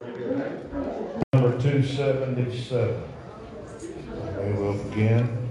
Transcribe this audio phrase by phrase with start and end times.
[0.00, 3.02] Number 277.
[4.42, 5.48] We will begin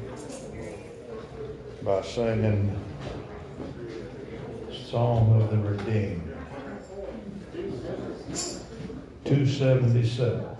[1.81, 2.79] by singing
[4.71, 6.31] Song of the Redeemed.
[9.23, 10.54] 277.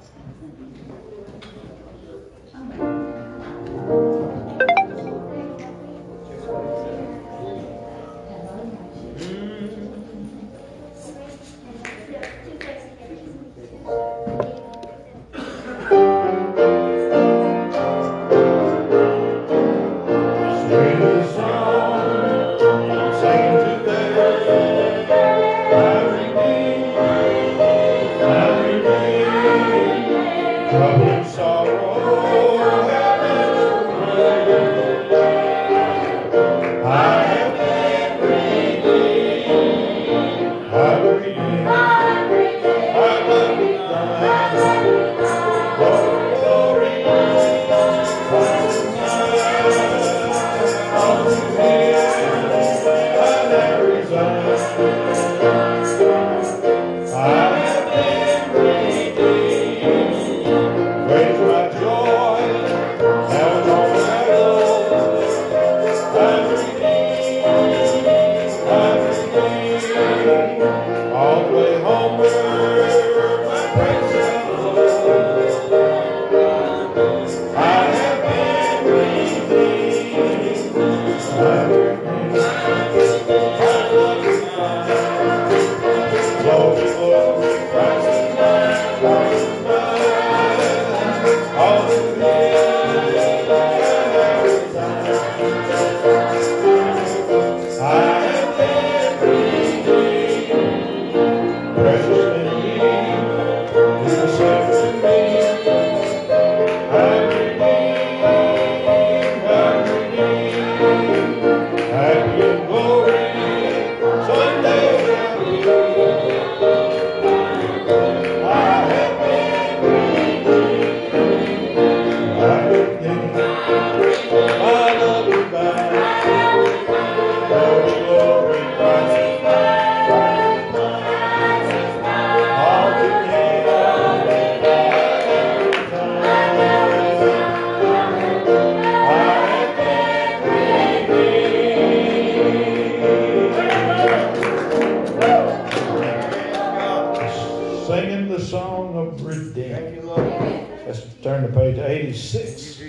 [148.45, 150.07] Song of redemption.
[150.07, 152.79] Let's turn to page eighty-six.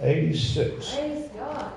[0.00, 0.94] Eighty-six.
[0.96, 1.72] Praise God.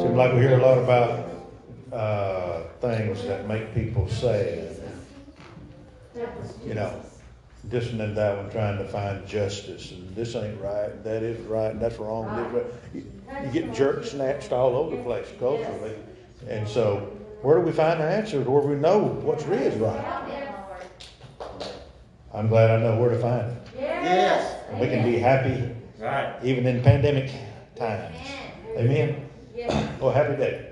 [0.00, 1.28] Seems like we hear a lot about
[1.92, 4.82] uh, things that make people sad.
[6.66, 7.00] You know,
[7.68, 11.48] this one and that one trying to find justice, and this ain't right, that isn't
[11.48, 12.26] right, and that's wrong.
[12.36, 12.72] this right.
[12.94, 13.04] You
[13.44, 15.94] you get jerk snatched all over the place culturally,
[16.48, 16.98] and so
[17.42, 18.46] where do we find the answers?
[18.46, 20.22] Where we know what's really is right?
[22.32, 23.56] I'm glad I know where to find it.
[23.78, 24.54] Yes.
[24.70, 26.34] And we can be happy Right.
[26.44, 27.30] even in pandemic
[27.76, 28.14] times.
[28.76, 29.26] Amen.
[29.54, 29.90] Yes.
[30.02, 30.65] Oh, happy day.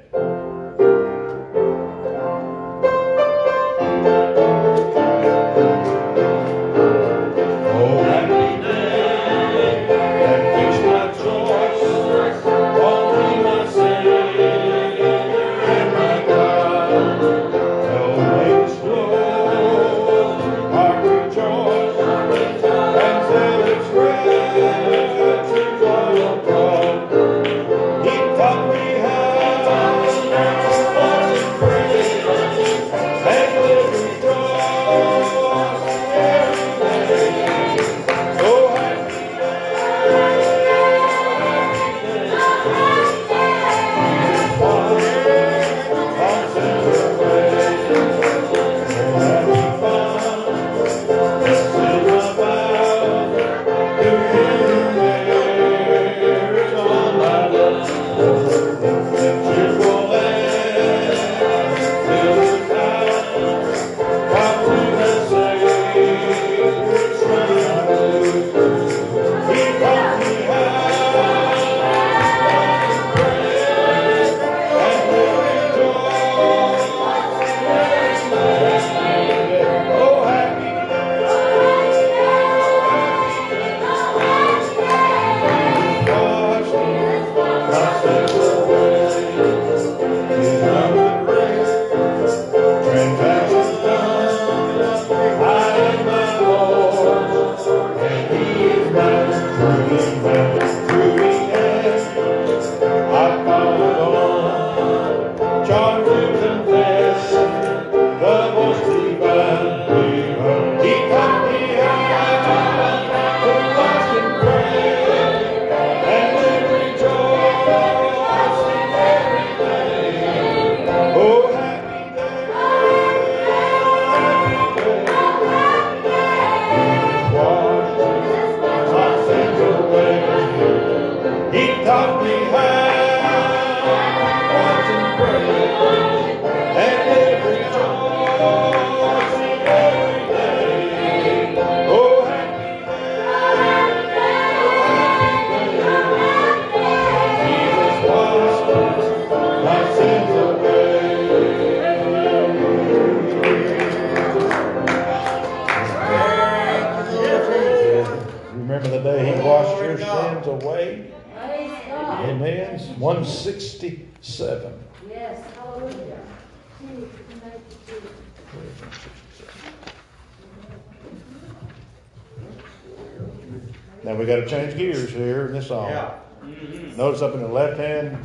[174.24, 175.90] we got to change gears here in this song.
[175.90, 176.14] Yeah.
[176.42, 176.96] Mm-hmm.
[176.96, 178.16] Notice up in the left hand,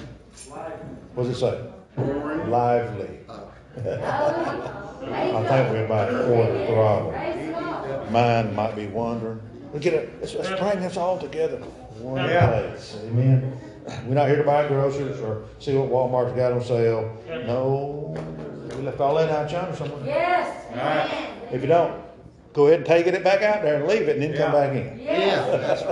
[1.13, 1.61] what does it say?
[2.47, 3.19] Lively.
[3.77, 7.11] I think we're about quarter throttle.
[8.11, 9.41] Mine might be wandering.
[9.73, 10.13] We get it.
[10.21, 11.57] Let's, let's bring this all together.
[11.57, 12.47] One yeah.
[12.47, 12.97] place.
[13.03, 13.59] Amen.
[14.05, 17.17] We're not here to buy groceries or see what Walmart's got on sale.
[17.27, 18.15] No.
[18.77, 20.05] We left all that out, John, or somewhere.
[20.05, 20.65] Yes.
[20.69, 21.53] All right.
[21.53, 22.01] If you don't,
[22.59, 24.37] go ahead and take it back out there and leave it and then yeah.
[24.37, 24.99] come back in.
[24.99, 25.83] Yeah, yeah that's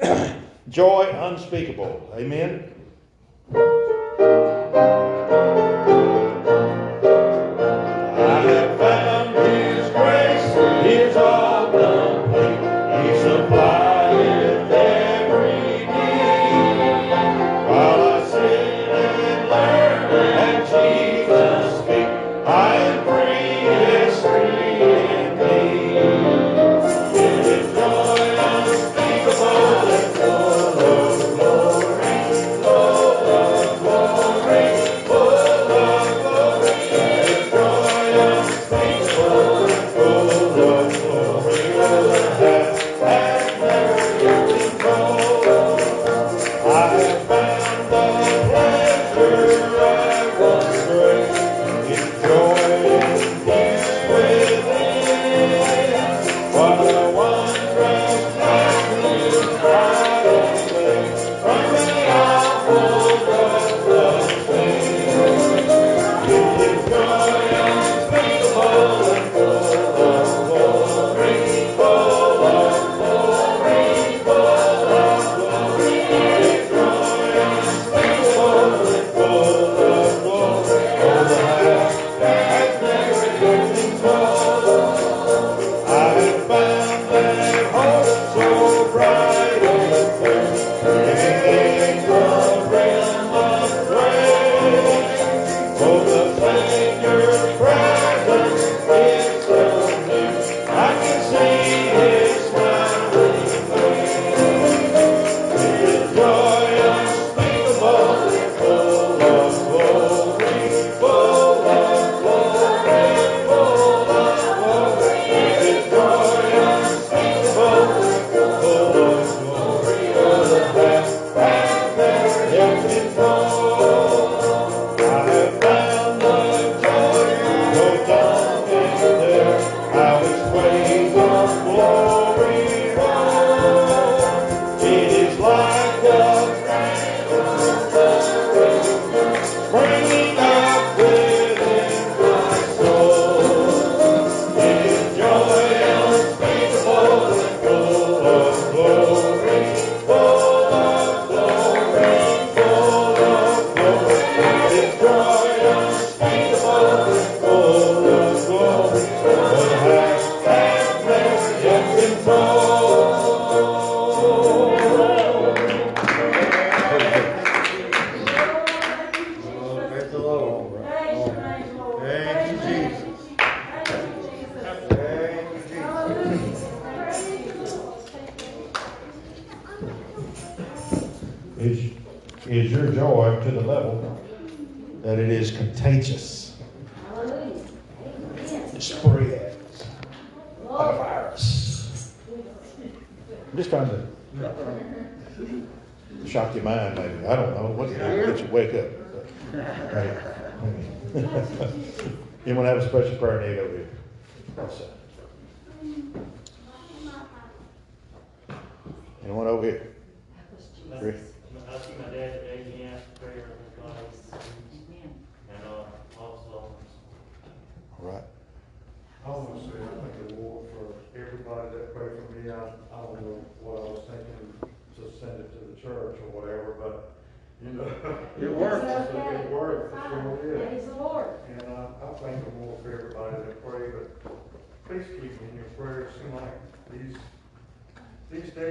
[0.00, 0.36] right.
[0.70, 2.10] Joy unspeakable.
[2.16, 2.72] Amen.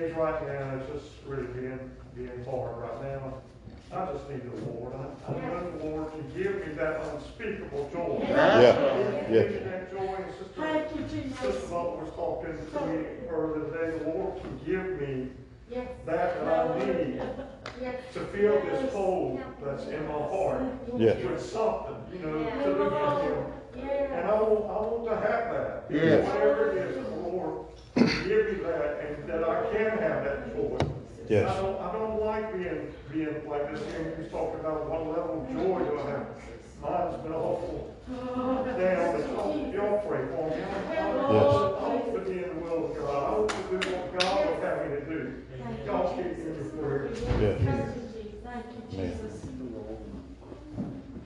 [0.10, 3.34] right now, it's just really being, being hard right now.
[3.94, 4.94] I just need the Lord.
[4.96, 8.26] I, I want the Lord to give me that unspeakable joy.
[8.28, 8.62] Yeah.
[8.62, 9.28] yeah.
[9.30, 9.44] yeah.
[9.44, 10.16] Give that joy.
[10.16, 13.98] And Sister, Sister Butler was talking to me earlier today.
[14.00, 15.28] The Lord to give me
[15.70, 15.90] yes.
[16.06, 17.22] that that I need
[17.82, 17.96] yes.
[18.14, 20.64] to fill this hole that's in my heart
[20.98, 21.22] yes.
[21.26, 22.64] with something, you know, yeah.
[22.64, 23.44] to look at Him.
[23.78, 24.20] Yeah.
[24.20, 25.86] And I want, I want to have that.
[25.90, 26.28] Yes.
[26.28, 27.66] Whatever it is the Lord
[28.32, 30.78] give me that, and that I can have that joy.
[31.28, 31.50] Yes.
[31.50, 34.16] I don't, I don't like being, being like this, here.
[34.18, 36.28] you was talking about what level of joy do I have?
[36.82, 40.64] Mine's been awful down, and y'all, y'all pray for me.
[40.64, 41.32] I I
[41.92, 44.64] want to be in the will of God, I want to do what God would
[44.64, 45.44] have me to do.
[45.86, 47.22] Y'all keep me in your prayers.
[47.40, 47.62] Yes.
[47.64, 49.46] Thank you, Thank you, Jesus.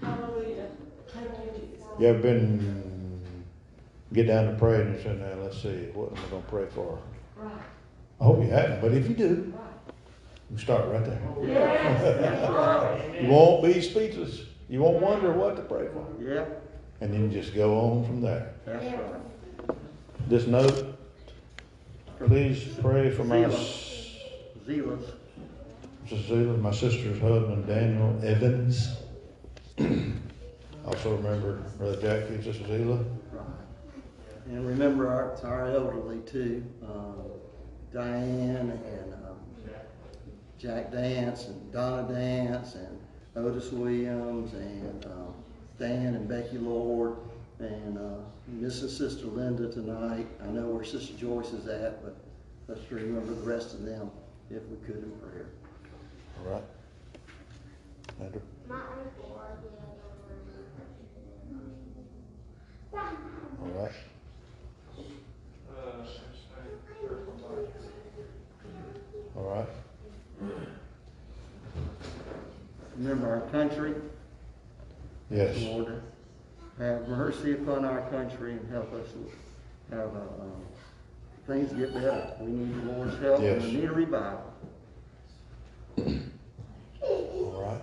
[0.02, 0.68] Hallelujah.
[1.08, 1.86] Thank you, Jesus.
[2.00, 2.85] You ever been,
[4.14, 7.00] get down to praying and say, now, let's see, what am I gonna pray for?
[7.36, 7.52] Right,
[8.20, 9.54] I hope you haven't, but if you do,
[10.52, 11.22] you start right there.
[11.46, 13.22] Yes.
[13.22, 14.42] You won't be speechless.
[14.70, 16.06] You won't wonder what to pray for.
[16.22, 16.46] Yeah,
[17.02, 18.54] And then just go on from there.
[18.68, 19.00] Yeah.
[20.28, 20.98] This note,
[22.26, 23.50] please pray for my.
[26.08, 28.96] Cecilia, my sister's husband, Daniel Evans.
[30.86, 33.04] Also remember Brother Jackie, Sister Zila.
[34.46, 34.56] Right.
[34.56, 37.24] And remember our, it's our elderly too, um,
[37.94, 39.40] Diane and, um,
[40.58, 43.00] Jack Dance and Donna Dance and
[43.36, 45.34] Otis Williams and, um,
[45.80, 47.18] Dan and Becky Lord
[47.60, 50.28] and, uh, missing Sister Linda tonight.
[50.44, 52.16] I know where Sister Joyce is at, but
[52.68, 54.12] let's remember the rest of them
[54.50, 55.48] if we could in prayer.
[56.40, 56.64] All right.
[58.22, 58.42] Andrew?
[63.62, 63.92] All right.
[69.36, 69.68] All right.
[72.98, 73.94] Remember our country,
[75.30, 75.58] Yes.
[75.63, 76.01] Lord,
[76.77, 79.08] have mercy upon our country and help us
[79.89, 80.51] have, uh, um,
[81.48, 82.32] things get better.
[82.39, 84.54] We need the Lord's help and we need a revival.
[87.01, 87.82] All right.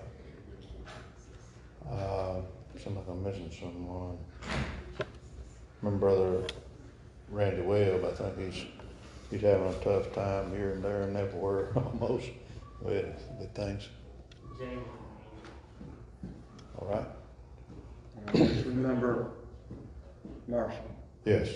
[1.90, 2.40] Uh,
[2.78, 4.18] seems like I'm missing someone.
[5.82, 6.44] Remember Brother
[7.30, 8.64] Randy Webb, I think he's,
[9.32, 12.28] he's having a tough time here and there and everywhere almost
[12.80, 13.06] with,
[13.38, 13.88] with things.
[16.78, 17.06] All right?
[18.34, 19.30] Just remember
[20.46, 20.94] Marshall.
[21.24, 21.48] Yes.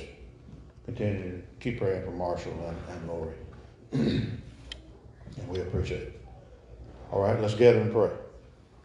[0.87, 3.35] Continue to keep praying for Marshall and, and Lori.
[3.93, 4.41] And
[5.49, 6.21] we appreciate it.
[7.13, 8.11] All right, let's gather and pray.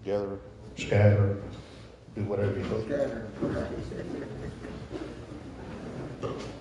[0.03, 0.39] Gather,
[0.77, 1.41] scatter,
[2.15, 2.65] do whatever you
[6.21, 6.51] need.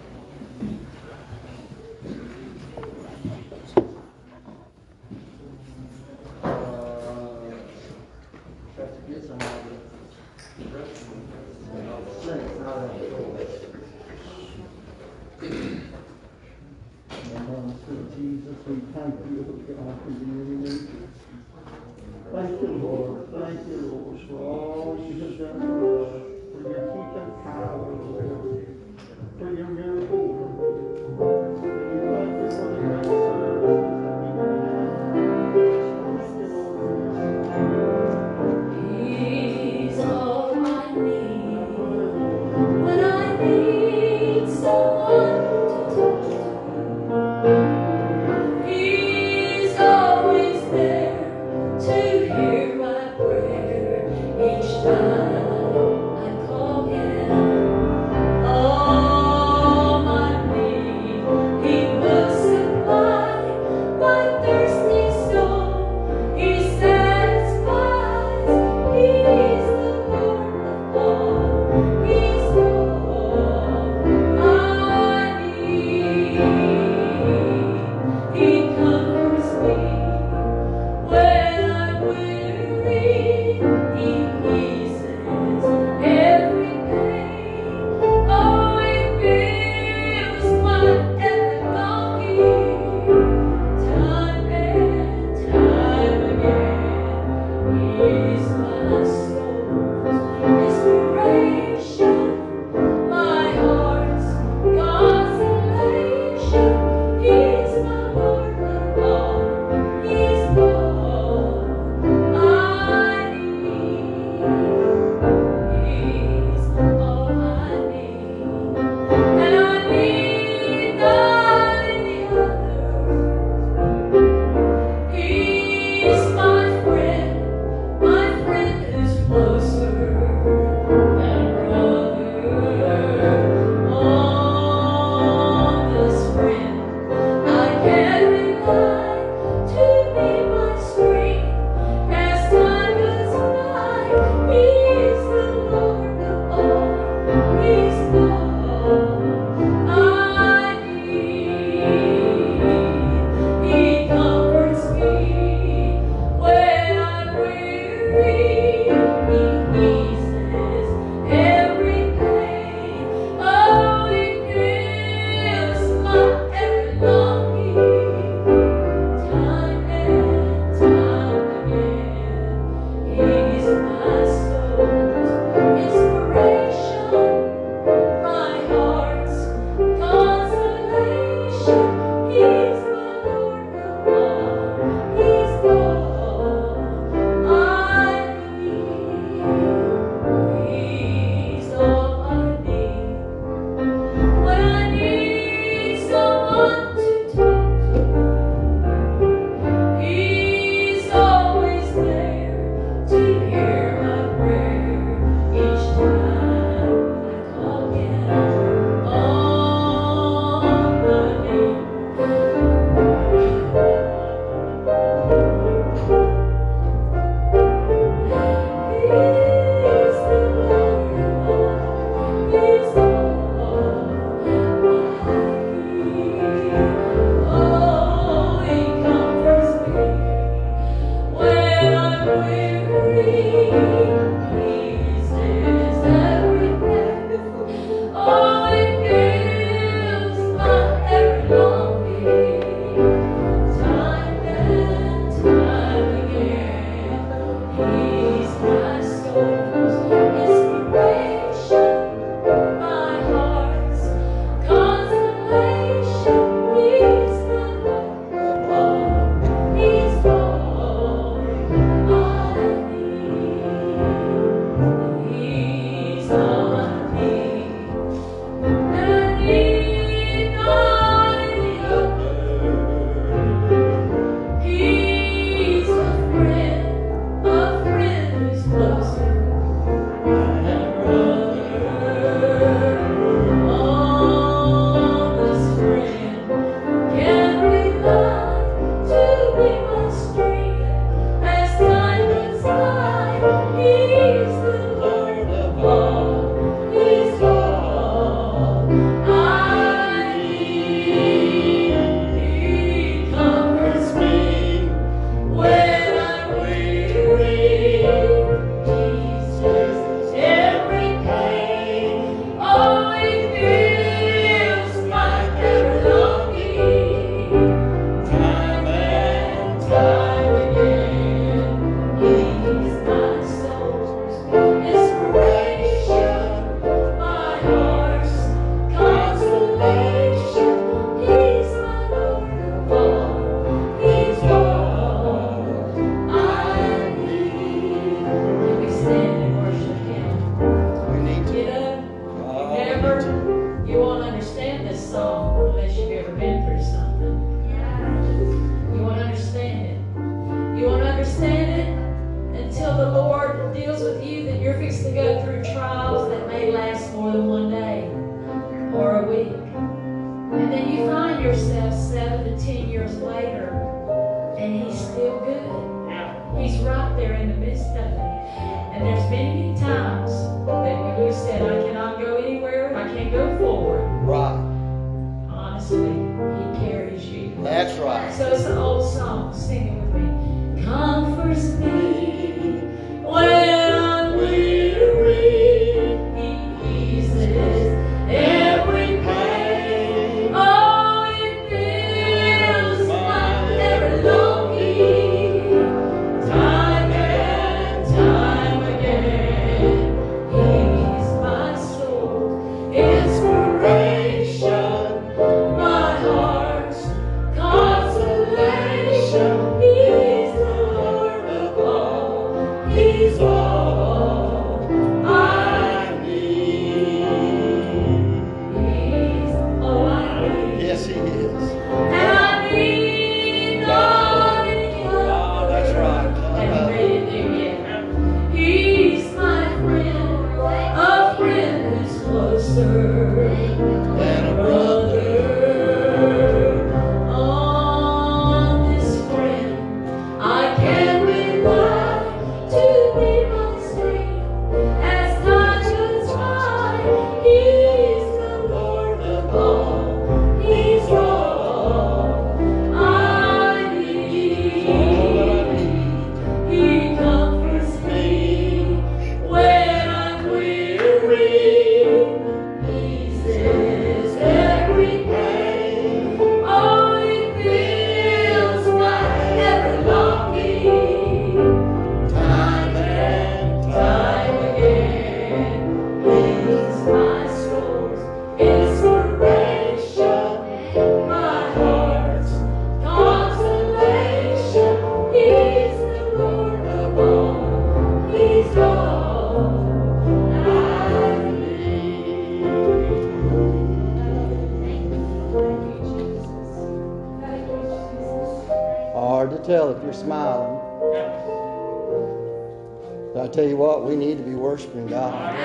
[503.51, 505.57] Tell you what, we need to be worshiping God.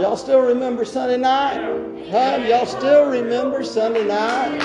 [0.00, 1.60] Y'all still remember Sunday night?
[2.10, 2.42] Huh?
[2.48, 4.58] Y'all still remember Sunday night?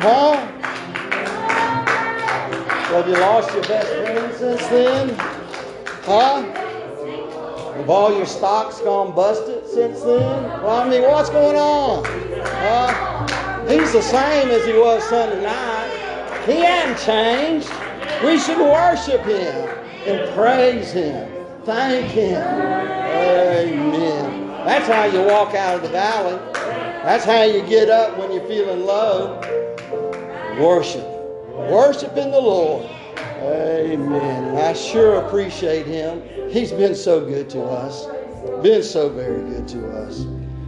[0.00, 0.36] Huh?
[2.88, 5.14] Have you lost your best friend since then?
[6.04, 6.42] Huh?
[7.74, 10.44] Have all your stocks gone busted since then?
[10.62, 12.04] Well, I mean, what's going on?
[12.44, 13.66] Huh?
[13.68, 16.44] He's the same as he was Sunday night.
[16.46, 17.87] He hasn't changed.
[18.24, 19.68] We should worship him
[20.06, 21.30] and praise him.
[21.64, 22.42] Thank him.
[22.42, 24.48] Amen.
[24.64, 26.36] That's how you walk out of the valley.
[27.04, 29.40] That's how you get up when you're feeling low.
[30.60, 31.06] Worship.
[31.70, 32.90] Worship in the Lord.
[33.40, 34.56] Amen.
[34.56, 36.22] I sure appreciate him.
[36.50, 38.06] He's been so good to us.
[38.62, 40.26] Been so very good to us.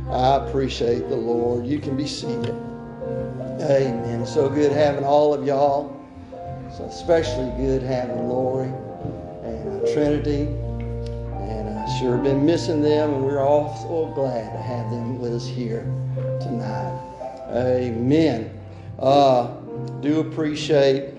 [0.09, 1.67] I appreciate the Lord.
[1.67, 2.55] You can be seated.
[3.61, 4.25] Amen.
[4.25, 6.00] So good having all of y'all.
[6.71, 10.43] It's especially good having Lori and uh, Trinity.
[10.43, 15.35] And I sure been missing them, and we're all so glad to have them with
[15.35, 15.83] us here
[16.41, 16.97] tonight.
[17.51, 18.57] Amen.
[19.01, 19.49] Uh,
[20.01, 21.15] do appreciate,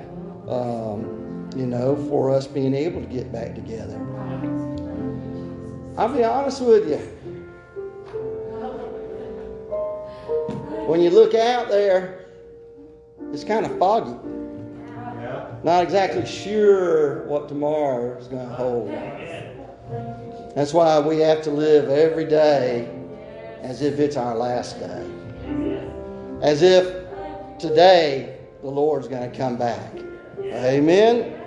[0.47, 3.97] um, you know, for us being able to get back together.
[5.97, 6.97] I'll be honest with you.
[10.87, 12.27] When you look out there,
[13.33, 14.15] it's kind of foggy.
[15.63, 18.89] Not exactly sure what tomorrow is going to hold.
[20.55, 22.89] That's why we have to live every day
[23.61, 25.07] as if it's our last day.
[26.41, 27.07] As if
[27.59, 29.93] today the Lord's going to come back.
[30.39, 31.39] Amen.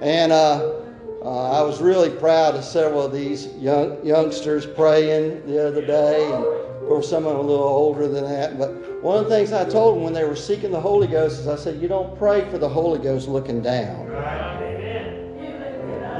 [0.00, 0.74] And uh,
[1.22, 6.24] uh, I was really proud of several of these young youngsters praying the other day,
[6.32, 8.56] and of course some of them a little older than that.
[8.56, 11.40] But one of the things I told them when they were seeking the Holy Ghost
[11.40, 14.06] is I said, "You don't pray for the Holy Ghost looking down.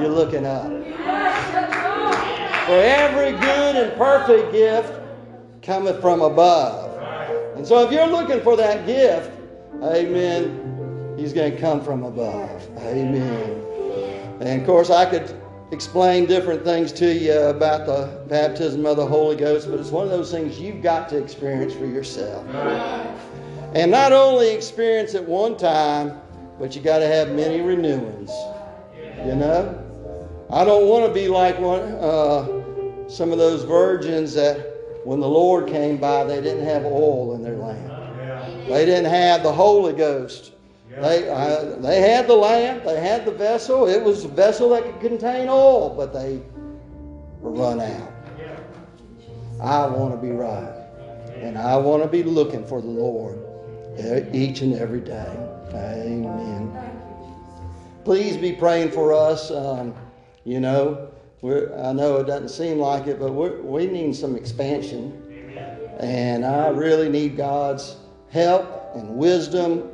[0.01, 0.69] You're looking up.
[2.67, 4.93] For every good and perfect gift
[5.63, 6.97] cometh from above.
[7.57, 9.33] And so if you're looking for that gift,
[9.83, 12.69] Amen, He's going to come from above.
[12.79, 13.65] Amen."
[14.41, 15.35] And of course, I could
[15.71, 20.05] explain different things to you about the baptism of the Holy Ghost, but it's one
[20.05, 22.47] of those things you've got to experience for yourself.
[23.75, 26.21] And not only experience it one time,
[26.59, 28.31] but you got to have many renewings.
[29.27, 29.85] You know?
[30.51, 35.29] I don't want to be like one, uh, some of those virgins that when the
[35.29, 38.67] Lord came by, they didn't have oil in their lamp.
[38.67, 40.53] They didn't have the Holy Ghost
[41.01, 43.87] They, uh, they had the lamp, they had the vessel.
[43.87, 46.41] It was a vessel that could contain oil, but they
[47.41, 48.13] were run out.
[49.61, 50.75] I want to be right.
[51.37, 53.39] And I want to be looking for the Lord
[54.33, 55.37] each and every day.
[55.75, 56.73] Amen.
[58.05, 59.51] Please be praying for us.
[59.51, 59.95] Um,
[60.45, 61.11] you know,
[61.45, 65.25] I know it doesn't seem like it, but we need some expansion.
[66.01, 67.97] And I really need God's
[68.31, 69.91] help and wisdom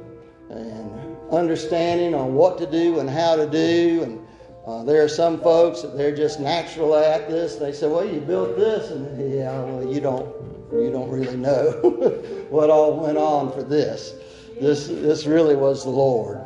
[0.51, 0.94] and
[1.37, 4.03] understanding on what to do and how to do.
[4.03, 4.27] And
[4.67, 7.57] uh, there are some folks that they're just natural at this.
[7.57, 10.35] They say, "Well, you built this," and yeah, well, you don't,
[10.73, 11.73] you don't really know
[12.51, 14.15] what all went on for this.
[14.61, 16.41] This, this really was the Lord,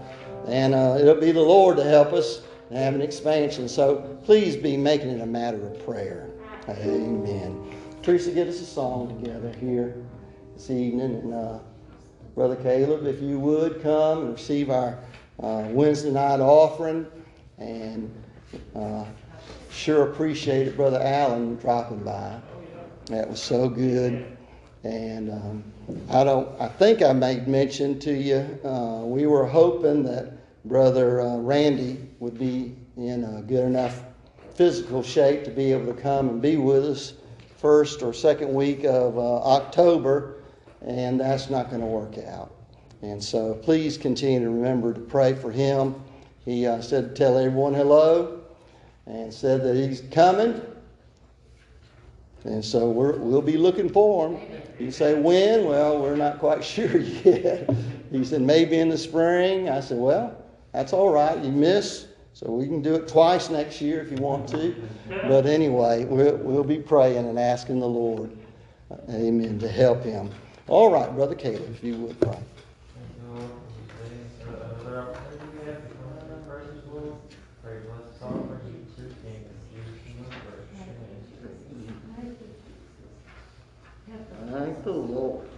[0.46, 3.68] and uh, it'll be the Lord to help us have an expansion.
[3.68, 6.30] So please be making it a matter of prayer.
[6.68, 7.64] Amen.
[8.02, 9.94] Teresa, get us a song together here
[10.54, 11.14] this evening.
[11.14, 11.58] And uh,
[12.38, 14.96] Brother Caleb, if you would come and receive our
[15.42, 17.04] uh, Wednesday night offering.
[17.58, 18.14] And
[18.76, 19.06] uh,
[19.72, 22.38] sure appreciate it, Brother Allen, dropping by.
[23.06, 24.36] That was so good.
[24.84, 25.64] And um,
[26.10, 26.48] I don't.
[26.60, 28.36] I think I made mention to you.
[28.64, 34.04] Uh, we were hoping that Brother uh, Randy would be in a good enough
[34.54, 37.14] physical shape to be able to come and be with us
[37.56, 40.37] first or second week of uh, October,
[40.86, 42.52] and that's not going to work out.
[43.02, 45.94] And so please continue to remember to pray for him.
[46.44, 48.40] He uh, said to tell everyone hello
[49.06, 50.60] and said that he's coming.
[52.44, 54.62] And so we're, we'll be looking for him.
[54.78, 55.64] You say when?
[55.64, 57.68] Well, we're not quite sure yet.
[58.10, 59.68] He said maybe in the spring.
[59.68, 61.38] I said, well, that's all right.
[61.42, 64.74] You miss, so we can do it twice next year if you want to.
[65.08, 68.30] But anyway, we'll, we'll be praying and asking the Lord,
[68.90, 70.30] uh, amen, to help him.
[70.68, 72.36] All right, Brother Caleb, if you would pray.
[84.50, 85.48] Thank the Lord.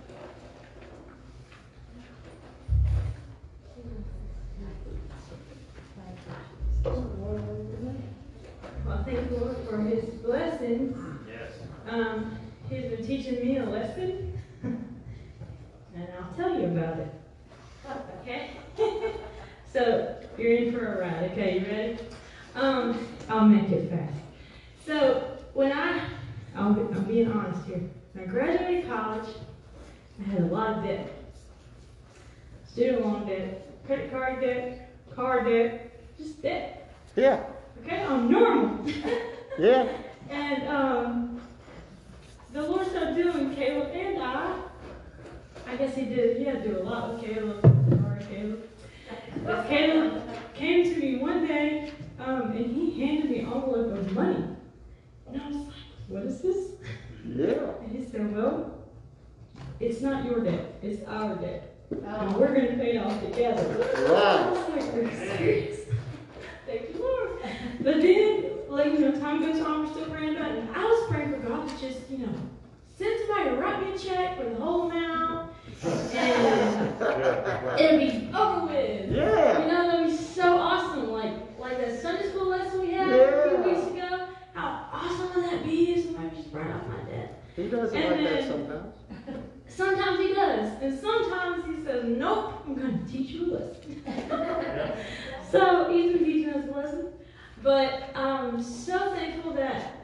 [8.84, 10.96] Well, thank the Lord for his blessings.
[11.28, 11.52] Yes.
[11.88, 12.36] Um,
[12.68, 14.39] he's been teaching me a lesson, and
[16.30, 17.14] I'll tell you about it.
[18.22, 18.50] Okay?
[19.72, 21.32] so, you're in for a ride.
[21.32, 21.98] Okay, you ready?
[22.54, 24.14] Um, I'll make it fast.
[24.86, 26.08] So, when I,
[26.54, 27.80] I'll be, I'm being honest here.
[28.12, 29.28] When I graduated college,
[30.20, 31.10] I had a lot of debt.
[32.64, 36.94] Student loan debt, credit card debt, car debt, just debt.
[37.16, 37.42] Yeah,
[37.82, 38.86] Okay, I'm normal.
[39.58, 39.88] yeah.
[40.28, 41.40] And um,
[42.52, 44.69] the Lord started doing Caleb and I.
[45.70, 46.36] I guess he did.
[46.38, 47.60] He had to do a lot with Caleb.
[47.62, 48.68] Sorry, Caleb.
[49.44, 50.22] But Caleb
[50.54, 54.44] came to me one day, um, and he handed me an envelope of money,
[55.28, 55.74] and I was like,
[56.08, 56.72] "What is this?"
[57.24, 57.70] Yeah.
[57.82, 58.78] And he said, "Well,
[59.78, 63.64] it's not your debt; it's our debt, and we're going to pay it off together."
[64.08, 64.14] Wow.
[64.16, 64.50] I Right.
[64.50, 65.80] was like, "Are you serious?"
[66.66, 67.30] Thank you, Lord.
[67.80, 70.58] But then, like, you know, time goes on, we're still praying about it.
[70.58, 72.32] And I was praying for God to just, you know,
[72.98, 75.39] send somebody to write me a check for the whole amount.
[75.82, 79.10] And it'll be over with.
[79.10, 79.62] Yeah.
[79.62, 81.10] You know, that'd be so awesome.
[81.10, 84.28] Like, like that Sunday school lesson we had a few weeks ago.
[84.54, 87.42] How awesome would that be if somebody just write off my debt?
[87.56, 88.94] He does it And like that sometimes.
[89.68, 94.02] Sometimes he does, and sometimes he says, "Nope, I'm going to teach you a lesson."
[95.50, 97.12] so he's been teaching us a lesson,
[97.62, 99.94] but I'm so thankful that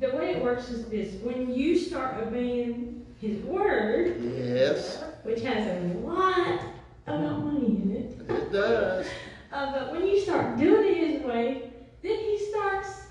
[0.00, 5.64] the way it works is this: when you start obeying His word, Yes, which has
[5.64, 6.60] a lot
[7.06, 9.06] of money in it, it does.
[9.52, 11.70] uh, but when you start doing it His way,
[12.02, 13.02] then He starts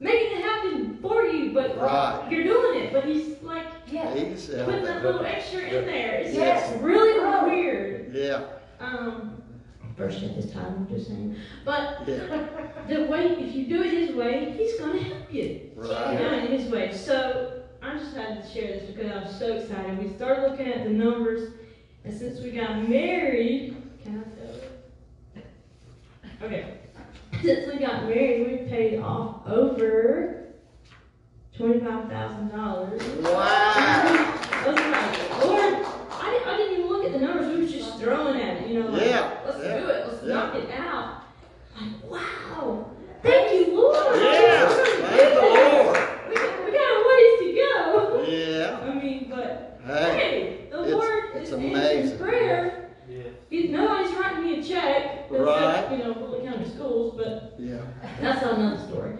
[0.00, 1.52] making it happen for you.
[1.52, 2.26] But Right.
[2.30, 4.14] you're doing it, but He's like, yeah.
[4.14, 6.14] He's, Putting that little extra in there.
[6.14, 6.70] It's Yes.
[6.70, 8.14] just really weird.
[8.14, 8.40] yeah,
[8.80, 9.42] Um,
[9.98, 11.36] first at this time, I'm just saying.
[11.66, 12.46] But yeah,
[12.88, 15.42] the way, if you do it his way, he's going to help you.
[15.42, 16.18] You right.
[16.18, 16.90] know, in his way.
[16.94, 17.55] So
[17.86, 19.98] I just had to share this because I was so excited.
[19.98, 21.52] We started looking at the numbers,
[22.04, 24.54] and since we got married, can I tell
[25.36, 25.42] you?
[26.42, 26.78] Okay.
[27.42, 30.46] Since we got married, we paid off over
[31.56, 33.02] twenty-five thousand dollars.
[33.22, 33.32] Wow.
[33.36, 37.46] I was like, Lord, I didn't, I didn't even look at the numbers.
[37.56, 40.22] We were just throwing at it, you know, like, Yeah, let's yeah, do it, let's
[40.24, 40.34] yeah.
[40.34, 41.22] knock it out.
[41.80, 42.90] Like, wow,
[43.22, 44.16] thank you, Lord.
[44.20, 45.98] Yeah, thank the Lord.
[46.28, 48.55] We got, we got a ways to go.
[48.70, 48.90] Yeah.
[48.90, 52.18] I mean, but Hey, hey, the it's- Lord it's is answering amazing.
[52.18, 52.90] prayer.
[53.08, 53.22] Yeah.
[53.50, 55.26] You know, nobody's writing me a check.
[55.30, 55.90] except, Right.
[55.92, 57.76] You know, Fulton County Schools, but Yeah.
[58.20, 59.12] that's another story.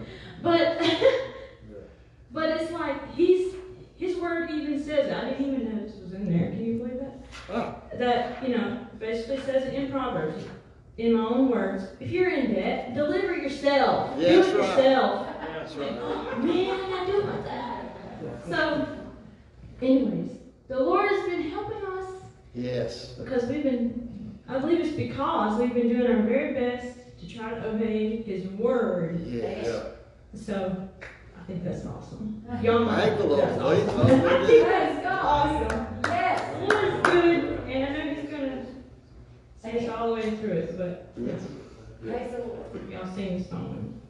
[0.43, 0.79] But,
[2.31, 3.53] but it's like, he's,
[3.95, 5.23] his word even says, that.
[5.23, 7.23] I didn't even know this was in there, can you believe that?
[7.49, 10.43] Oh, That, you know, basically says it in Proverbs,
[10.97, 14.15] in my own words, if you're in debt, deliver yourself.
[14.19, 14.53] Do it right.
[14.53, 15.27] yourself.
[15.39, 15.97] that's right.
[16.01, 17.83] Oh, man, I gotta do it myself.
[18.49, 18.96] So,
[19.81, 20.31] anyways,
[20.67, 22.09] the Lord has been helping us
[22.53, 23.09] Yes.
[23.13, 27.51] because we've been, I believe it's because we've been doing our very best to try
[27.51, 29.19] to obey His word.
[29.25, 29.67] Yes.
[30.33, 30.87] So,
[31.39, 32.43] I think that's awesome.
[32.61, 33.41] Y'all know Thank the Lord.
[33.41, 34.07] that's Praise awesome.
[34.07, 34.33] the Lord.
[34.33, 35.87] I think that's awesome.
[36.05, 36.41] Yes.
[36.53, 38.65] The Lord is good, and I know He's gonna
[39.63, 41.41] see us all the way through it, but Yes.
[42.03, 42.91] Praise the Lord.
[42.91, 44.01] y'all sing the song.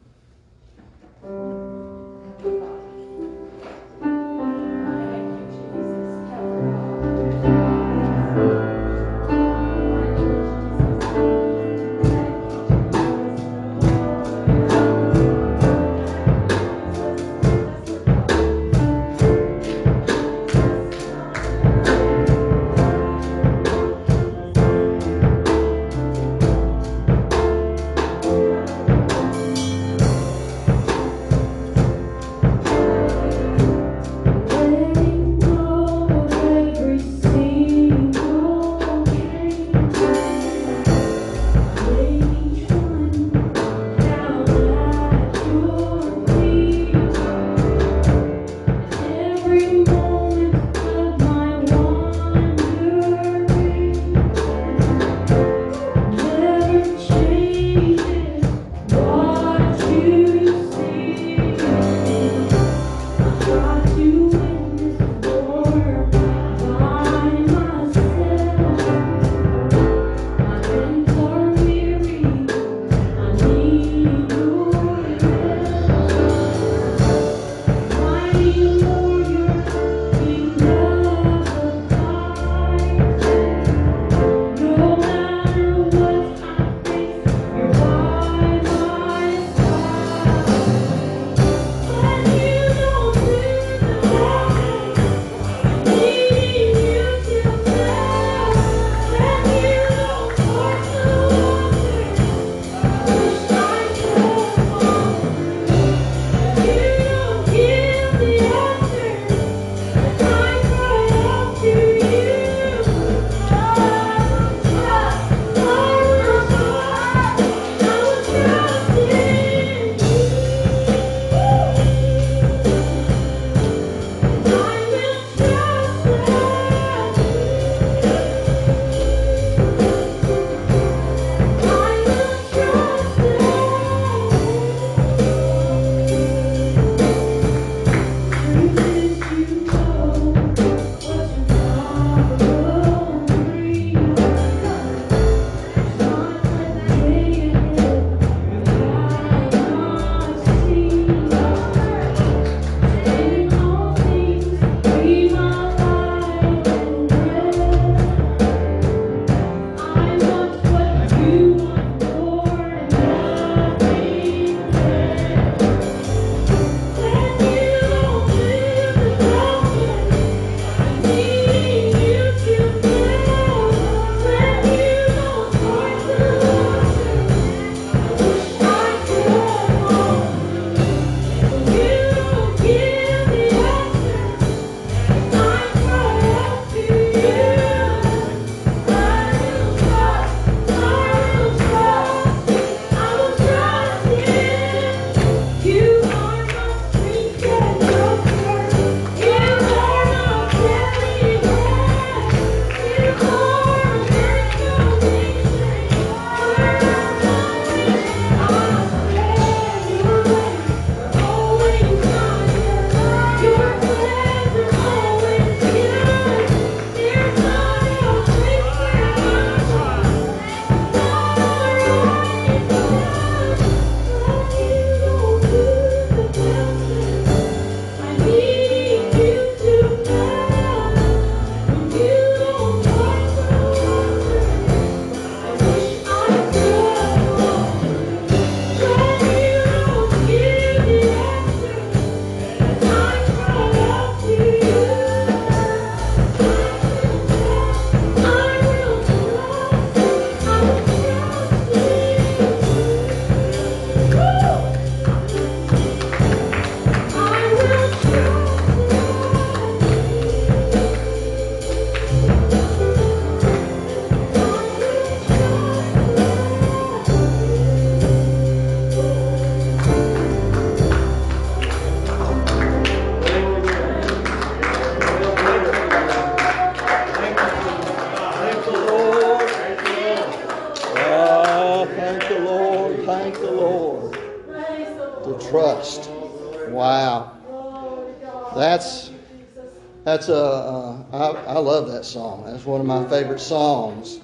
[290.28, 292.44] That's a uh, I, I love that song.
[292.44, 294.20] That's one of my favorite songs.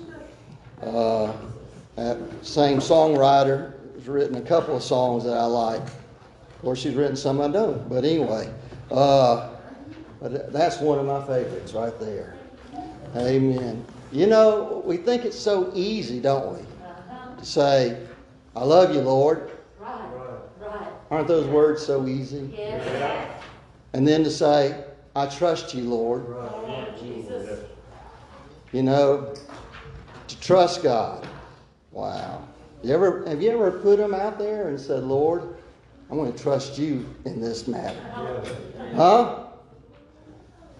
[0.82, 1.32] Uh,
[1.96, 5.80] that same songwriter has written a couple of songs that I like.
[5.80, 8.52] Of course, she's written some I don't, but anyway,
[8.90, 9.50] uh,
[10.20, 12.36] but that's one of my favorites right there.
[13.16, 13.84] Amen.
[14.12, 16.64] You know, we think it's so easy, don't we,
[17.38, 18.06] to say,
[18.54, 19.50] "I love you, Lord."
[19.80, 20.08] Right,
[20.60, 20.88] right.
[21.10, 22.50] Aren't those words so easy?
[22.52, 23.40] Yes.
[23.92, 24.83] And then to say,
[25.16, 26.26] I trust you, Lord.
[28.72, 29.34] You know,
[30.26, 31.26] to trust God.
[31.92, 32.48] Wow.
[32.82, 35.56] You ever have you ever put him out there and said, Lord,
[36.10, 38.00] I'm going to trust you in this matter?
[38.94, 39.44] Huh?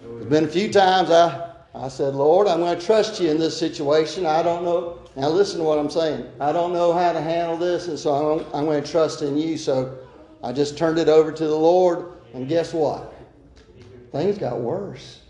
[0.02, 3.38] There's been a few times I, I said, Lord, I'm going to trust you in
[3.38, 4.26] this situation.
[4.26, 4.98] I don't know.
[5.16, 6.28] Now listen to what I'm saying.
[6.40, 9.38] I don't know how to handle this, and so I'm, I'm going to trust in
[9.38, 9.56] you.
[9.56, 9.96] So
[10.42, 13.13] I just turned it over to the Lord, and guess what?
[14.14, 15.22] Things got worse.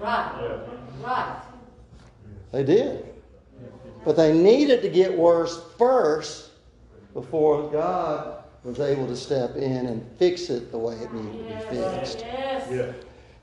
[0.00, 0.60] Right,
[1.04, 1.42] right.
[2.50, 3.14] They did.
[4.04, 6.50] But they needed to get worse first
[7.14, 11.66] before God was able to step in and fix it the way it needed to
[11.70, 12.18] be fixed.
[12.18, 12.96] Yes.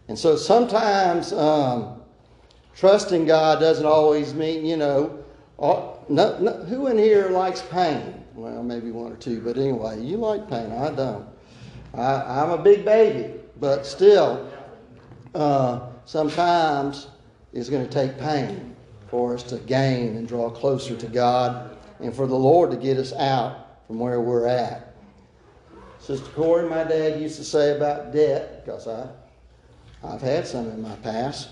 [0.09, 2.01] And so sometimes um,
[2.75, 5.23] trusting God doesn't always mean, you know,
[5.57, 8.25] all, no, no, who in here likes pain?
[8.35, 10.69] Well, maybe one or two, but anyway, you like pain.
[10.73, 11.25] I don't.
[11.93, 14.51] I, I'm a big baby, but still,
[15.35, 17.07] uh, sometimes
[17.53, 18.75] it's going to take pain
[19.07, 22.97] for us to gain and draw closer to God and for the Lord to get
[22.97, 24.95] us out from where we're at.
[25.99, 29.07] Sister Corey, my dad used to say about debt, because I,
[30.03, 31.51] I've had some in my past.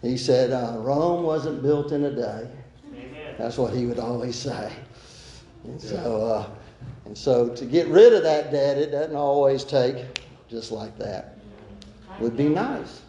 [0.00, 2.48] He said, uh, Rome wasn't built in a day.
[2.94, 3.34] Amen.
[3.36, 4.72] That's what he would always say.
[5.64, 5.96] And so,
[6.26, 6.50] uh,
[7.04, 11.39] and so to get rid of that debt, it doesn't always take just like that.
[12.20, 13.02] Would be nice.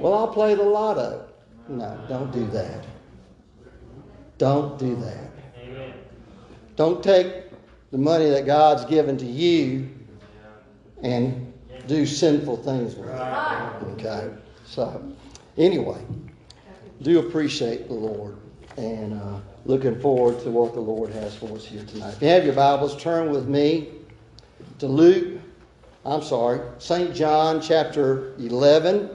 [0.00, 1.28] Well, I'll play the lotto.
[1.68, 2.84] No, don't do that.
[4.38, 5.30] Don't do that.
[6.76, 7.44] Don't take
[7.90, 9.88] the money that God's given to you
[11.02, 11.52] and
[11.86, 14.04] do sinful things with it.
[14.06, 14.30] Okay?
[14.64, 15.12] So,
[15.56, 16.00] anyway,
[17.02, 18.36] do appreciate the Lord
[18.76, 22.14] and uh, looking forward to what the Lord has for us here tonight.
[22.14, 23.88] If you have your Bibles, turn with me
[24.78, 25.37] to Luke,
[26.08, 27.14] I'm sorry, St.
[27.14, 29.10] John chapter 11.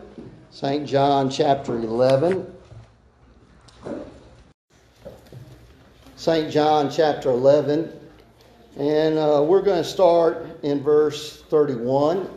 [0.51, 0.87] St.
[0.87, 2.45] John chapter 11.
[6.15, 6.51] St.
[6.51, 7.91] John chapter 11.
[8.77, 12.29] And uh, we're going to start in verse 31.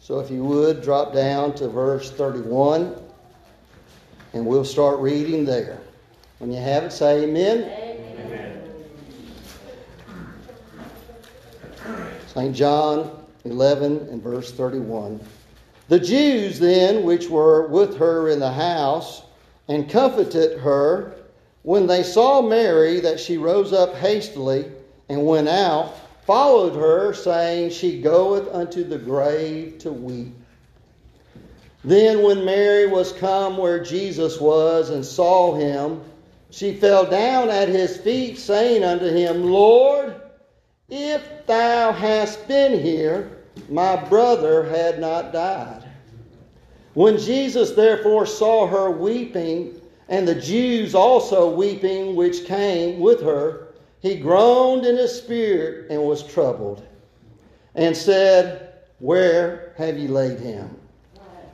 [0.00, 2.96] So if you would, drop down to verse 31.
[4.32, 5.82] And we'll start reading there.
[6.38, 7.74] When you have it, say amen.
[12.28, 12.56] St.
[12.56, 15.20] John 11 and verse 31.
[15.88, 19.22] The Jews then, which were with her in the house,
[19.68, 21.14] and comforted her,
[21.62, 24.70] when they saw Mary, that she rose up hastily
[25.08, 25.94] and went out,
[26.26, 30.34] followed her, saying, She goeth unto the grave to weep.
[31.84, 36.02] Then, when Mary was come where Jesus was and saw him,
[36.50, 40.14] she fell down at his feet, saying unto him, Lord,
[40.88, 45.84] if thou hadst been here, my brother had not died.
[46.94, 53.68] When Jesus therefore saw her weeping, and the Jews also weeping which came with her,
[54.00, 56.86] he groaned in his spirit and was troubled,
[57.74, 60.74] and said, Where have ye laid him?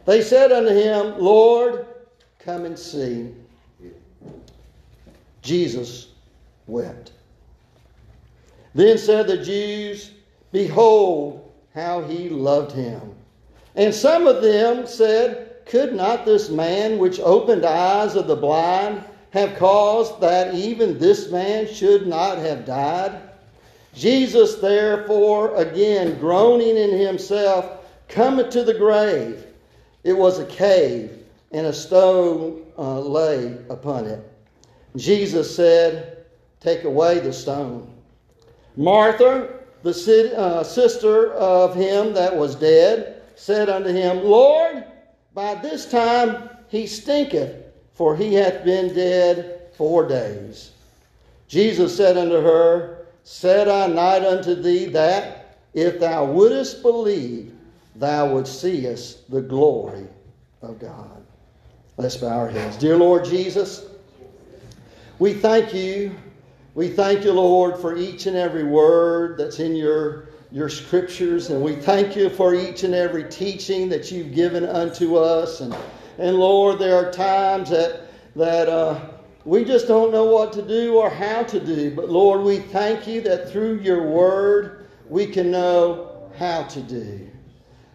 [0.04, 1.86] They said unto him, Lord,
[2.38, 3.34] come and see.
[5.42, 6.08] Jesus
[6.66, 7.13] wept.
[8.74, 10.10] Then said the Jews,
[10.52, 13.14] Behold, how he loved him.
[13.76, 19.02] And some of them said, Could not this man which opened eyes of the blind
[19.30, 23.20] have caused that even this man should not have died?
[23.94, 29.46] Jesus, therefore, again groaning in himself, cometh to the grave.
[30.02, 34.20] It was a cave, and a stone uh, lay upon it.
[34.96, 36.24] Jesus said,
[36.60, 37.93] Take away the stone.
[38.76, 44.84] Martha, the uh, sister of him that was dead, said unto him, Lord,
[45.34, 47.54] by this time he stinketh,
[47.94, 50.72] for he hath been dead four days.
[51.48, 57.52] Jesus said unto her, Said I not unto thee that, if thou wouldest believe,
[57.96, 60.06] thou wouldst see us the glory
[60.62, 61.22] of God?
[61.96, 62.76] Let's bow our heads.
[62.76, 63.86] Dear Lord Jesus,
[65.18, 66.14] we thank you.
[66.74, 71.60] We thank you, Lord, for each and every word that's in your your scriptures, and
[71.60, 75.60] we thank you for each and every teaching that you've given unto us.
[75.60, 75.76] And,
[76.16, 78.02] and Lord, there are times that,
[78.36, 79.00] that uh,
[79.44, 81.92] we just don't know what to do or how to do.
[81.92, 87.28] But Lord, we thank you that through your word, we can know how to do.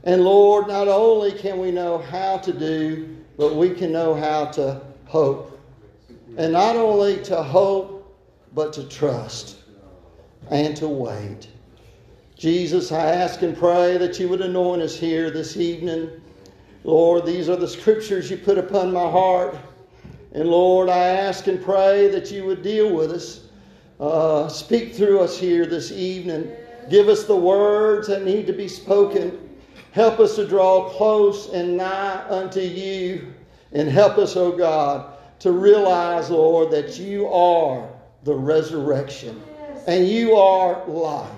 [0.04, 4.48] And Lord, not only can we know how to do, but we can know how
[4.48, 5.58] to hope.
[6.36, 7.99] And not only to hope,
[8.54, 9.58] but to trust
[10.50, 11.48] and to wait.
[12.38, 16.10] Jesus, I ask and pray that you would anoint us here this evening.
[16.84, 19.58] Lord, these are the scriptures you put upon my heart.
[20.32, 23.42] And Lord, I ask and pray that you would deal with us.
[24.00, 26.50] Uh, speak through us here this evening.
[26.90, 29.50] Give us the words that need to be spoken.
[29.92, 33.34] Help us to draw close and nigh unto you.
[33.74, 37.90] And help us, O oh God, to realize, Lord, that you are
[38.24, 39.42] the resurrection
[39.88, 41.32] and you are life.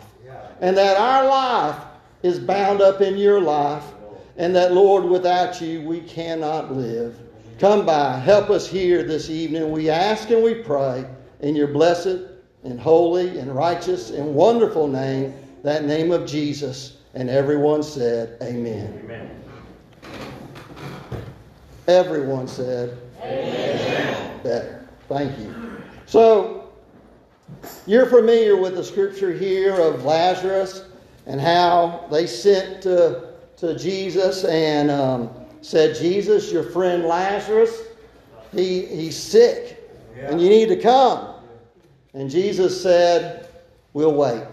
[0.59, 1.83] And that our life
[2.21, 3.83] is bound up in your life.
[4.37, 7.17] And that, Lord, without you, we cannot live.
[7.59, 9.71] Come by, help us here this evening.
[9.71, 11.05] We ask and we pray
[11.41, 12.19] in your blessed
[12.63, 16.97] and holy and righteous and wonderful name, that name of Jesus.
[17.13, 19.01] And everyone said, Amen.
[19.03, 19.43] Amen.
[21.87, 24.39] Everyone said, Amen.
[24.43, 24.87] Better.
[25.07, 25.53] Thank you.
[26.05, 26.60] So,
[27.85, 30.85] you're familiar with the scripture here of Lazarus
[31.25, 35.29] and how they sent to, to Jesus and um,
[35.61, 37.83] said, Jesus, your friend Lazarus,
[38.51, 39.81] he, he's sick
[40.17, 41.35] and you need to come.
[42.13, 43.47] And Jesus said,
[43.93, 44.43] We'll wait.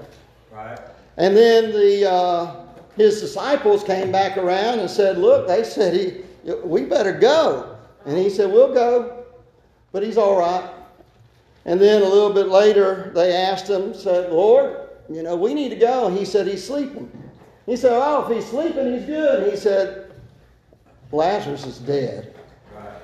[0.53, 0.79] Right.
[1.17, 6.53] And then the, uh, his disciples came back around and said, Look, they said, he,
[6.65, 7.77] we better go.
[8.05, 9.25] And he said, We'll go,
[9.93, 10.69] but he's all right.
[11.69, 15.69] And then a little bit later, they asked him, said, Lord, you know, we need
[15.69, 16.07] to go.
[16.07, 17.13] And he said, He's sleeping.
[17.67, 19.43] He said, Oh, if he's sleeping, he's good.
[19.43, 20.11] And he said,
[21.13, 22.35] Lazarus is dead.
[22.75, 23.03] Right.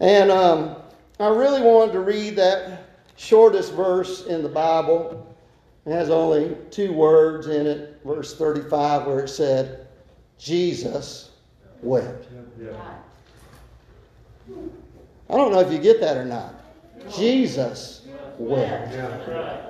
[0.00, 0.76] And um,
[1.18, 5.34] I really wanted to read that shortest verse in the Bible.
[5.86, 9.86] It has only two words in it, verse 35, where it said,
[10.36, 11.30] Jesus
[11.80, 12.28] wept.
[15.32, 16.54] I don't know if you get that or not.
[17.10, 18.02] Jesus
[19.26, 19.60] right.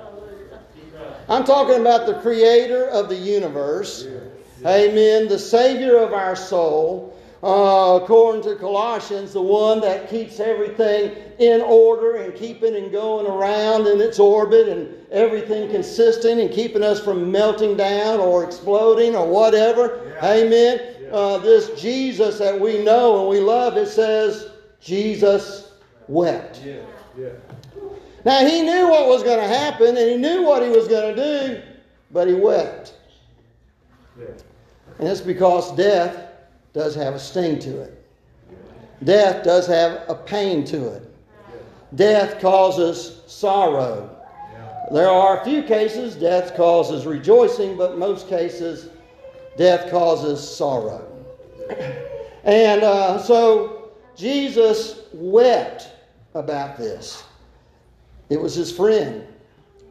[1.29, 4.05] I'm talking about the creator of the universe.
[4.65, 5.29] Amen.
[5.29, 7.17] The savior of our soul.
[7.41, 13.27] Uh, according to Colossians, the one that keeps everything in order and keeping and going
[13.27, 19.13] around in its orbit and everything consistent and keeping us from melting down or exploding
[19.13, 20.13] or whatever.
[20.21, 20.33] Yeah.
[20.33, 20.79] Amen.
[21.11, 24.52] Uh, this Jesus that we know and we love, it says
[24.83, 25.71] Jesus
[26.07, 26.61] wept.
[26.63, 26.81] Yeah.
[27.17, 27.29] Yeah.
[28.25, 31.15] Now he knew what was going to happen and he knew what he was going
[31.15, 31.61] to do,
[32.11, 32.95] but he wept.
[34.19, 34.25] Yeah.
[34.99, 36.27] And it's because death
[36.73, 37.99] does have a sting to it.
[39.03, 41.09] Death does have a pain to it.
[41.95, 44.09] Death causes sorrow.
[44.91, 48.89] There are a few cases death causes rejoicing, but most cases
[49.57, 51.07] death causes sorrow.
[52.43, 53.82] And uh, so
[54.15, 55.89] Jesus wept
[56.33, 57.23] about this.
[58.29, 59.27] It was his friend.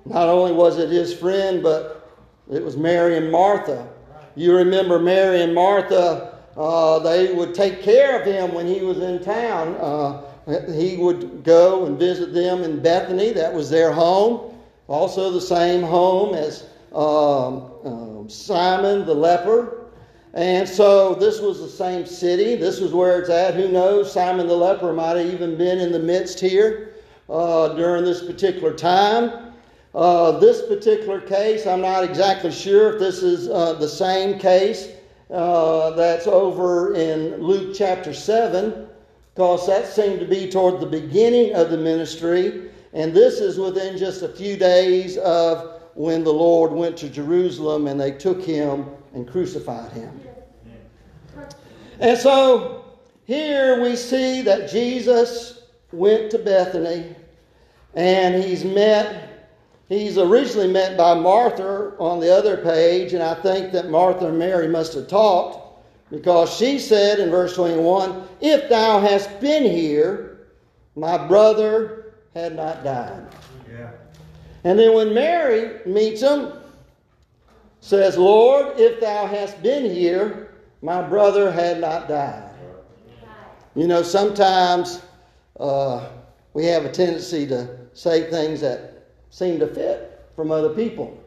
[0.04, 2.10] Not only was it his friend, but
[2.50, 3.88] it was Mary and Martha.
[4.34, 8.98] You remember Mary and Martha, uh, they would take care of him when he was
[8.98, 9.74] in town.
[9.76, 10.22] Uh,
[10.72, 14.58] he would go and visit them in Bethany, that was their home.
[14.88, 19.81] Also, the same home as um, um, Simon the leper.
[20.34, 22.56] And so, this was the same city.
[22.56, 23.54] This was where it's at.
[23.54, 24.10] Who knows?
[24.10, 26.94] Simon the leper might have even been in the midst here
[27.28, 29.52] uh, during this particular time.
[29.94, 34.88] Uh, this particular case, I'm not exactly sure if this is uh, the same case
[35.30, 38.86] uh, that's over in Luke chapter 7,
[39.34, 42.70] because that seemed to be toward the beginning of the ministry.
[42.94, 47.86] And this is within just a few days of when the Lord went to Jerusalem
[47.86, 50.20] and they took him and crucified him.
[52.00, 52.84] And so
[53.24, 57.14] here we see that Jesus went to Bethany
[57.94, 59.50] and he's met,
[59.88, 64.38] he's originally met by Martha on the other page, and I think that Martha and
[64.38, 65.62] Mary must have talked
[66.10, 70.48] because she said in verse 21 If thou hast been here,
[70.96, 73.26] my brother had not died.
[73.70, 73.90] Yeah.
[74.64, 76.52] And then when Mary meets him,
[77.82, 82.48] says, Lord, if thou hast been here, my brother had not died.
[83.74, 85.02] You know, sometimes
[85.58, 86.08] uh,
[86.54, 91.18] we have a tendency to say things that seem to fit from other people.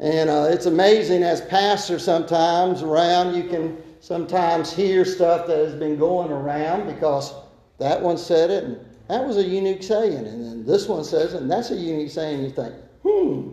[0.00, 5.74] And uh, it's amazing as pastor sometimes around, you can sometimes hear stuff that has
[5.74, 7.32] been going around because
[7.78, 10.26] that one said it and that was a unique saying.
[10.26, 12.42] And then this one says it and that's a unique saying.
[12.42, 13.50] You think, hmm,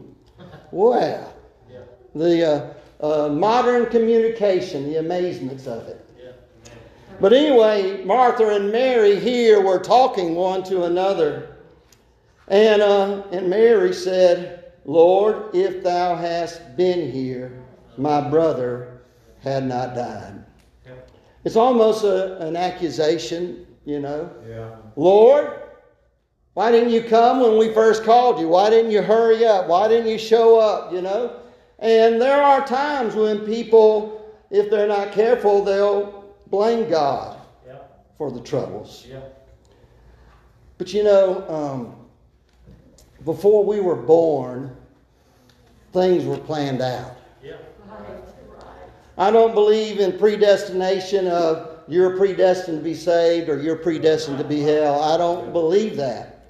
[0.71, 1.30] well,
[2.15, 6.05] the uh, uh, modern communication, the amazements of it.
[7.19, 11.55] But anyway, Martha and Mary here were talking one to another.
[12.47, 17.61] And, uh, and Mary said, Lord, if thou hast been here,
[17.95, 19.03] my brother
[19.41, 20.43] had not died.
[21.43, 24.29] It's almost a, an accusation, you know.
[24.47, 24.75] Yeah.
[24.95, 25.61] Lord,
[26.53, 28.47] why didn't you come when we first called you?
[28.47, 29.67] Why didn't you hurry up?
[29.67, 31.40] Why didn't you show up, you know?
[31.81, 37.77] And there are times when people, if they're not careful, they'll blame God Yeah,
[38.17, 39.05] for the troubles.
[39.09, 39.19] yeah,
[40.77, 41.95] But you know, um,
[43.25, 44.75] before we were born,
[45.91, 47.15] things were planned out.
[47.43, 47.57] yeah.
[49.17, 54.43] I don't believe in predestination of you're predestined to be saved or you're predestined to
[54.43, 55.01] be hell.
[55.03, 56.40] I don't believe that.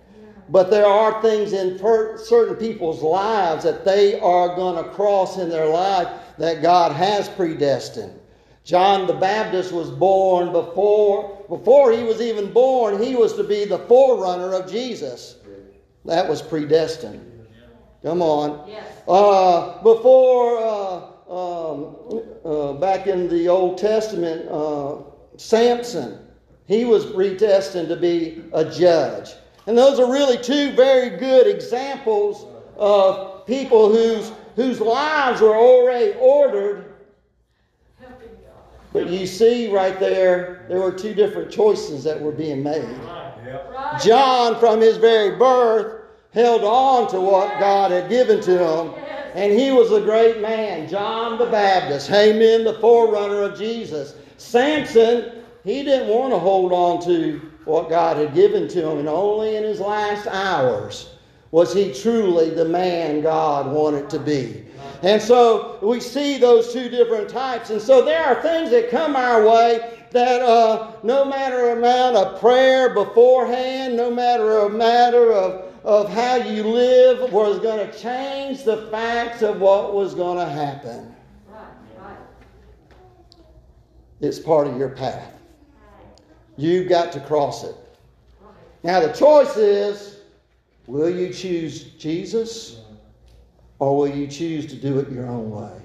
[0.52, 5.38] But there are things in per- certain people's lives that they are going to cross
[5.38, 8.20] in their life that God has predestined.
[8.66, 13.66] John the Baptist was born before before he was even born, he was to be
[13.66, 15.36] the forerunner of Jesus.
[16.06, 17.28] That was predestined.
[18.04, 18.70] Come on.
[18.70, 18.86] Yes.
[19.08, 25.00] Uh, before, uh, um, uh, back in the Old Testament, uh,
[25.36, 26.20] Samson,
[26.68, 29.32] he was predestined to be a judge.
[29.68, 32.46] And those are really two very good examples
[32.78, 36.86] of people whose, whose lives were already ordered.
[38.94, 42.90] But you see right there, there were two different choices that were being made.
[44.04, 48.94] John, from his very birth, held on to what God had given to him.
[49.34, 50.90] And he was a great man.
[50.90, 54.16] John the Baptist, amen, the forerunner of Jesus.
[54.38, 59.00] Samson, he didn't want to hold on to what God had given to him.
[59.00, 61.16] And only in his last hours
[61.52, 64.66] was he truly the man God wanted to be.
[65.04, 67.72] And so we see those two different types.
[67.72, 72.40] And so there are things that come our way that uh, no matter amount of
[72.40, 78.64] prayer beforehand, no matter a matter of, of how you live, was going to change
[78.64, 81.16] the facts of what was going to happen.
[81.48, 81.64] Right,
[81.98, 82.18] right.
[84.20, 85.41] It's part of your path.
[86.58, 87.76] You've got to cross it.
[88.84, 90.18] Now the choice is
[90.88, 92.82] will you choose Jesus
[93.80, 95.82] or will you choose to do it your own way?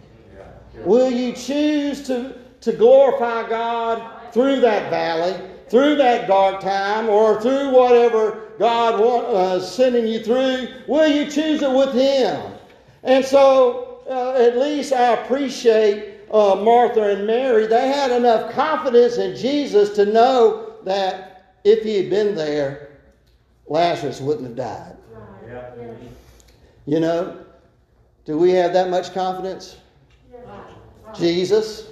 [0.84, 7.40] Will you choose to, to glorify God through that valley, through that dark time, or
[7.40, 10.68] through whatever God uh, sending you through?
[10.86, 12.52] Will you choose it with Him?
[13.02, 17.66] And so, uh, at least I appreciate uh, Martha and Mary.
[17.66, 22.98] They had enough confidence in Jesus to know that if He had been there,
[23.66, 24.96] Lazarus wouldn't have died.
[26.86, 27.38] You know,
[28.24, 29.76] do we have that much confidence?
[31.14, 31.88] Jesus,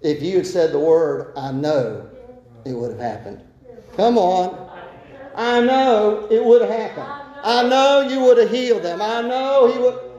[0.00, 2.08] if you had said the word, I know
[2.64, 3.40] it would have happened.
[3.96, 4.70] Come on.
[5.34, 7.22] I know it would have happened.
[7.44, 9.00] I know you would have healed them.
[9.02, 10.11] I know he would.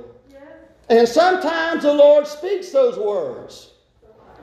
[0.89, 3.71] And sometimes the Lord speaks those words.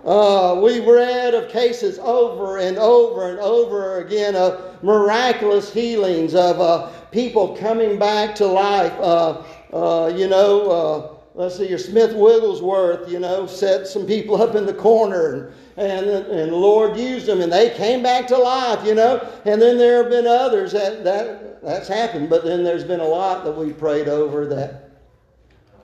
[0.05, 6.59] Uh, we've read of cases over and over and over again of miraculous healings, of
[6.59, 8.93] uh, people coming back to life.
[8.99, 9.43] Uh,
[9.75, 14.55] uh, you know, uh, let's see, your Smith Wigglesworth, you know, set some people up
[14.55, 18.39] in the corner and, and, and the Lord used them and they came back to
[18.39, 19.19] life, you know.
[19.45, 23.07] And then there have been others that, that that's happened, but then there's been a
[23.07, 24.90] lot that we prayed over that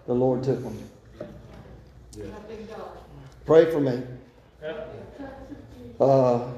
[0.07, 0.79] the Lord took them.
[3.45, 4.03] Pray for me.
[6.01, 6.49] Uh,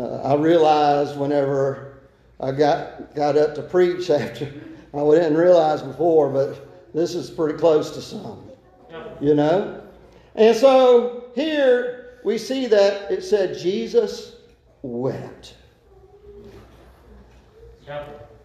[0.00, 1.98] uh, I realized whenever
[2.40, 4.52] I got got up to preach after
[4.92, 8.42] I didn't realize before, but this is pretty close to some,
[9.20, 9.80] you know.
[10.34, 14.36] And so here we see that it said Jesus
[14.82, 15.54] wept.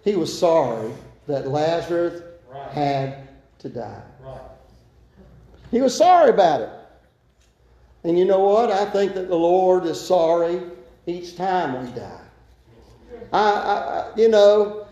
[0.03, 0.91] He was sorry
[1.27, 2.71] that Lazarus Right.
[2.71, 3.28] had
[3.59, 4.01] to die.
[4.21, 4.41] Right.
[5.71, 6.69] He was sorry about it.
[8.03, 8.71] And you know what?
[8.71, 10.61] I think that the Lord is sorry
[11.05, 12.21] each time we die.
[13.31, 14.87] I, I you know,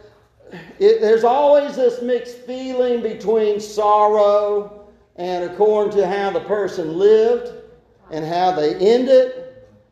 [0.80, 7.54] it, there's always this mixed feeling between sorrow and according to how the person lived
[8.12, 9.46] and how they ended.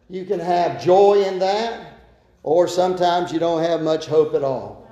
[0.09, 1.99] You can have joy in that,
[2.43, 4.88] or sometimes you don't have much hope at all.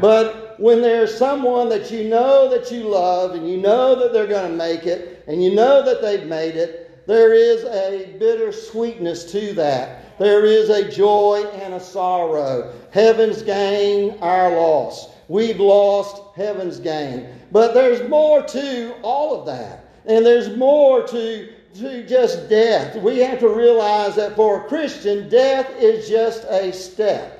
[0.00, 4.26] But when there's someone that you know that you love and you know that they're
[4.26, 8.52] going to make it and you know that they've made it, there is a bitter
[8.52, 10.18] sweetness to that.
[10.18, 12.74] There is a joy and a sorrow.
[12.90, 15.08] Heaven's gain, our loss.
[15.28, 17.28] We've lost heaven's gain.
[17.52, 19.86] But there's more to all of that.
[20.06, 22.96] And there's more to, to just death.
[22.96, 27.34] We have to realize that for a Christian, death is just a step.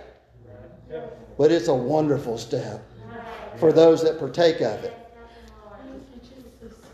[1.36, 2.88] But it's a wonderful step
[3.59, 4.96] for those that partake of it.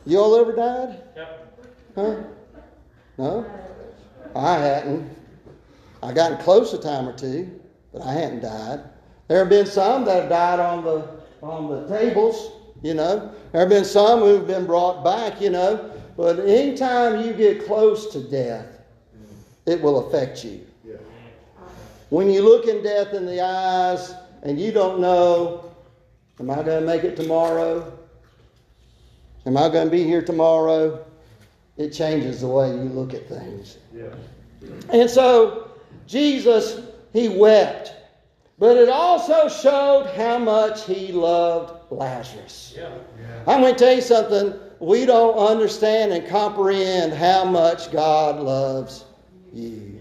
[0.06, 1.02] You all ever died?
[1.16, 1.58] Yep.
[1.94, 2.16] Huh?
[3.18, 3.46] No?
[4.36, 5.16] I hadn't.
[6.02, 7.60] I gotten close a time or two,
[7.92, 8.80] but I hadn't died.
[9.28, 11.08] There have been some that have died on the
[11.40, 12.52] on the tables,
[12.82, 13.32] you know.
[13.52, 15.90] There have been some who've been brought back, you know.
[16.16, 18.66] But anytime you get close to death,
[19.66, 20.66] it will affect you.
[22.10, 25.73] When you look in death in the eyes and you don't know,
[26.40, 27.98] am I going to make it tomorrow?
[29.46, 31.04] Am I going to be here tomorrow?
[31.76, 33.78] It changes the way you look at things.
[33.92, 34.14] Yeah.
[34.90, 35.70] And so
[36.06, 36.80] Jesus,
[37.12, 37.92] he wept.
[38.58, 42.74] But it also showed how much he loved Lazarus.
[42.76, 42.96] Yeah.
[43.46, 44.54] I'm going to tell you something.
[44.78, 49.04] We don't understand and comprehend how much God loves
[49.52, 50.00] you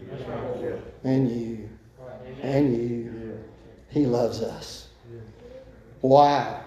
[1.03, 1.69] and you
[2.41, 3.43] and you.
[3.89, 4.82] He loves us.
[6.04, 6.60] Wow.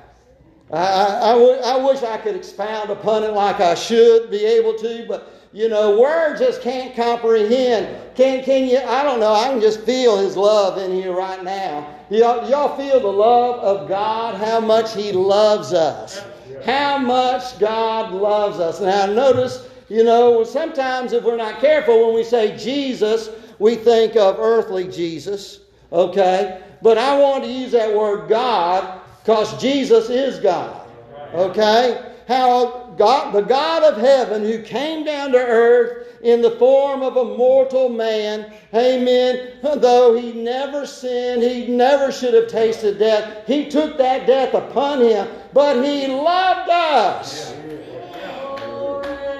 [0.72, 5.68] I, wish I could expound upon it like I should be able to, but you
[5.68, 8.14] know, words just can't comprehend.
[8.16, 8.78] Can, can you?
[8.78, 9.32] I don't know.
[9.32, 11.95] I can just feel His love in here right now.
[12.11, 16.22] Y'all, y'all feel the love of God, how much He loves us.
[16.64, 18.80] How much God loves us.
[18.80, 24.16] Now, notice, you know, sometimes if we're not careful, when we say Jesus, we think
[24.16, 25.61] of earthly Jesus,
[25.93, 26.62] okay?
[26.82, 30.87] But I want to use that word God because Jesus is God,
[31.35, 32.12] okay?
[32.29, 37.16] How God, the God of heaven who came down to earth in the form of
[37.16, 43.68] a mortal man, amen, though he never sinned, he never should have tasted death, he
[43.68, 47.53] took that death upon him, but he loved us.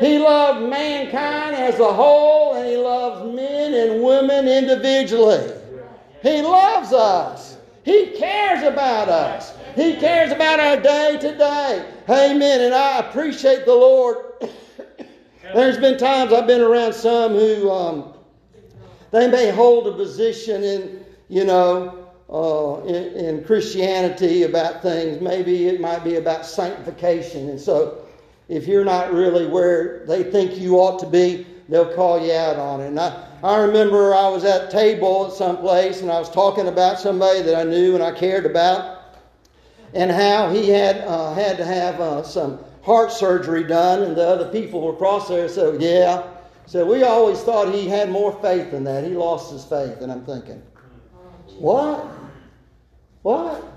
[0.01, 5.53] He loved mankind as a whole, and he loves men and women individually.
[6.25, 7.57] He loves us.
[7.85, 9.53] He cares about us.
[9.77, 11.93] He cares about our day to day.
[12.09, 12.63] Amen.
[12.63, 14.17] And I appreciate the Lord.
[15.55, 18.15] There's been times I've been around some who um,
[19.11, 25.21] they may hold a position in, you know, uh, in, in Christianity about things.
[25.21, 27.51] Maybe it might be about sanctification.
[27.51, 27.99] And so
[28.49, 32.57] if you're not really where they think you ought to be, they'll call you out
[32.57, 32.87] on it.
[32.87, 36.31] And I, I remember I was at a table at some place and I was
[36.31, 38.96] talking about somebody that I knew and I cared about
[39.97, 44.27] and how he had uh, had to have uh, some heart surgery done, and the
[44.27, 45.49] other people were across there.
[45.49, 46.25] So yeah,
[46.67, 49.05] so we always thought he had more faith than that.
[49.05, 50.63] He lost his faith, and I'm thinking,
[51.59, 52.07] what?
[53.23, 53.73] What?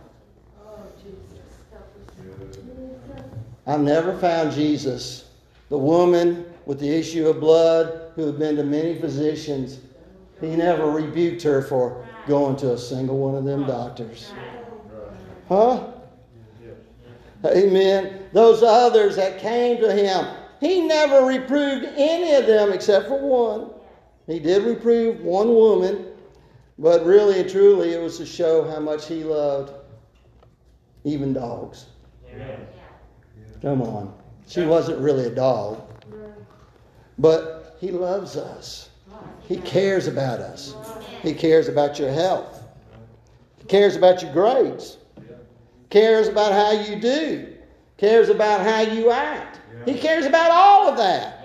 [3.66, 5.30] I've never found Jesus,
[5.70, 9.80] the woman with the issue of blood who had been to many physicians.
[10.42, 14.34] He never rebuked her for going to a single one of them doctors.
[15.48, 15.92] Huh?
[17.46, 18.26] Amen.
[18.34, 20.28] Those others that came to him,
[20.60, 23.72] he never reproved any of them except for one.
[24.28, 26.08] He did reprove one woman,
[26.78, 29.74] but really and truly it was to show how much he loved
[31.06, 31.88] even dogs.
[32.30, 32.68] Amen.
[33.62, 34.14] Come on.
[34.48, 35.82] She wasn't really a dog,
[37.18, 38.90] but he loves us.
[39.48, 40.76] He cares about us.
[41.22, 42.64] He cares about your health.
[43.58, 44.99] He cares about your grades
[45.90, 47.54] cares about how you do,
[47.98, 49.60] cares about how you act.
[49.86, 51.38] He cares about all of that.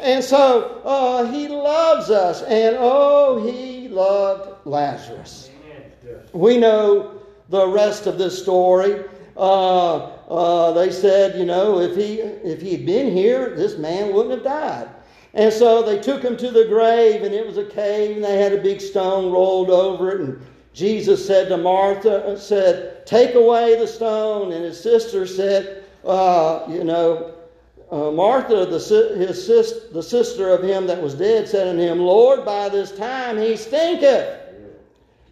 [0.00, 5.50] And so uh, he loves us, and oh, he loved Lazarus.
[6.32, 9.04] We know the rest of this story.
[9.36, 9.96] Uh,
[10.28, 14.34] uh, they said, you know, if he if he had been here, this man wouldn't
[14.34, 14.88] have died.
[15.34, 18.38] And so they took him to the grave, and it was a cave, and they
[18.38, 23.78] had a big stone rolled over it, and Jesus said to Martha, said, Take away
[23.78, 24.52] the stone.
[24.52, 27.34] And his sister said, uh, You know,
[27.90, 31.98] uh, Martha, the, his sis, the sister of him that was dead, said unto him,
[31.98, 34.40] Lord, by this time he stinketh,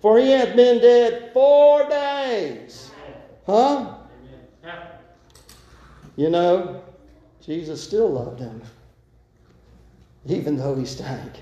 [0.03, 2.91] for he hath been dead four days.
[3.47, 3.95] Huh?
[6.16, 6.82] You know,
[7.41, 8.61] Jesus still loved him,
[10.26, 11.32] even though he stank.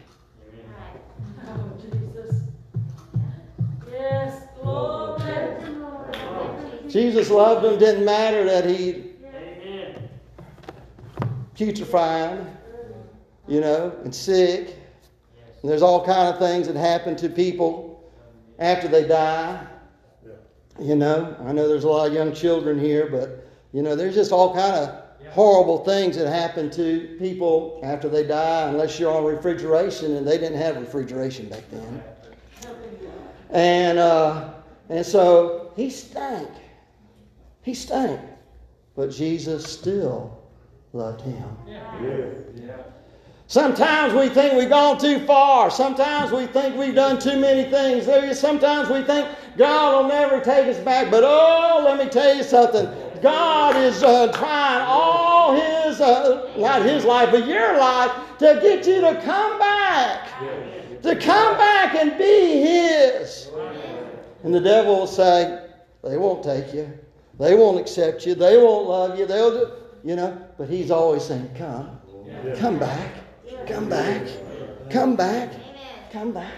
[6.89, 7.79] Jesus loved them.
[7.79, 9.13] Didn't matter that he
[11.55, 12.47] putrefied,
[13.47, 14.77] you know, and sick.
[15.63, 18.11] And there's all kind of things that happen to people
[18.59, 19.67] after they die.
[20.81, 24.15] You know, I know there's a lot of young children here, but you know, there's
[24.15, 29.13] just all kind of horrible things that happen to people after they die, unless you're
[29.13, 32.03] on refrigeration, and they didn't have refrigeration back then.
[33.51, 34.51] And uh,
[34.89, 36.51] and so he stank.
[37.63, 38.21] He stank,
[38.97, 40.39] but Jesus still
[40.93, 41.45] loved him.
[43.47, 45.71] Sometimes we think we've gone too far.
[45.71, 48.07] Sometimes we think we've done too many things.
[48.39, 49.27] Sometimes we think
[49.57, 51.11] God will never take us back.
[51.11, 52.87] But oh, let me tell you something.
[53.23, 58.87] God is uh, trying all His, uh, not His life, but your life, to get
[58.87, 60.29] you to come back.
[61.03, 63.51] To come back and be His.
[64.43, 65.67] And the devil will say,
[66.03, 66.93] they won't take you.
[67.39, 68.35] They won't accept you.
[68.35, 69.27] They won't love you.
[69.27, 69.73] They'll do,
[70.05, 70.37] you know.
[70.57, 71.99] But He's always saying, come.
[72.57, 73.13] Come back.
[73.67, 74.27] Come back.
[74.91, 75.53] Come back.
[76.13, 76.53] Come back.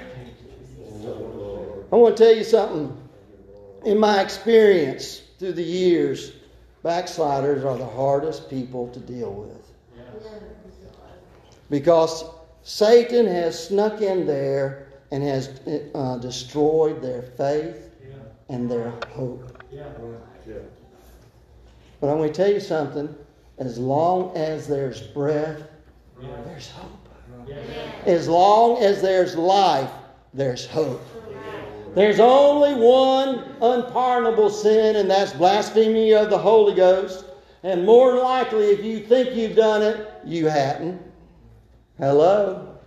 [1.92, 2.96] I want to tell you something.
[3.84, 6.32] In my experience through the years,
[6.82, 9.56] backsliders are the hardest people to deal with.
[11.70, 12.24] Because
[12.70, 15.60] Satan has snuck in there and has
[15.92, 17.90] uh, destroyed their faith
[18.48, 19.60] and their hope.
[22.00, 23.12] But I'm going to tell you something.
[23.58, 25.62] As long as there's breath,
[26.20, 27.08] there's hope.
[28.06, 29.90] As long as there's life,
[30.32, 31.02] there's hope.
[31.96, 37.24] There's only one unpardonable sin, and that's blasphemy of the Holy Ghost.
[37.64, 41.09] And more than likely, if you think you've done it, you hadn't.
[42.00, 42.78] Hello?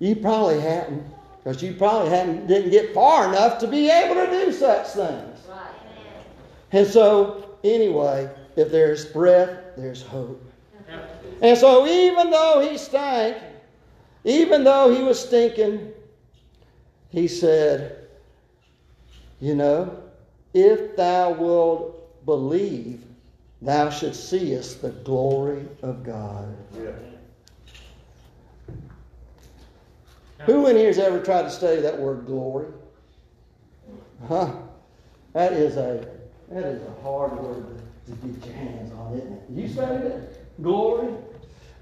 [0.00, 1.02] You probably hadn't,
[1.42, 5.40] because you probably hadn't didn't get far enough to be able to do such things.
[6.72, 10.44] And so, anyway, if there's breath, there's hope.
[11.40, 13.38] And so, even though he stank,
[14.24, 15.92] even though he was stinking,
[17.08, 18.08] he said,
[19.40, 20.02] You know,
[20.52, 23.02] if thou wilt believe,
[23.62, 26.54] thou shouldst seest the glory of God.
[30.46, 32.66] Who in here has ever tried to study that word glory?
[34.26, 34.52] Huh?
[35.32, 36.06] That is a
[36.50, 39.42] that is a hard word to get your hands on, isn't it?
[39.50, 40.62] You studied it?
[40.62, 41.14] Glory?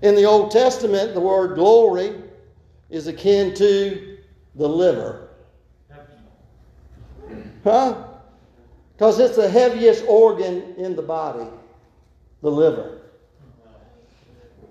[0.03, 2.15] In the Old Testament, the word glory
[2.91, 4.19] is akin to
[4.55, 5.29] the liver.
[7.65, 8.05] Huh?
[8.95, 11.49] Because it's the heaviest organ in the body,
[12.43, 13.01] the liver.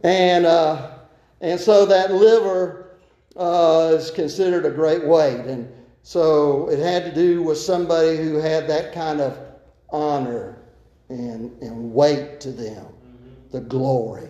[0.03, 0.91] And, uh,
[1.41, 2.86] and so that liver
[3.38, 5.45] uh, is considered a great weight.
[5.45, 5.71] And
[6.03, 9.38] so it had to do with somebody who had that kind of
[9.89, 10.57] honor
[11.09, 12.85] and, and weight to them,
[13.51, 14.29] the glory.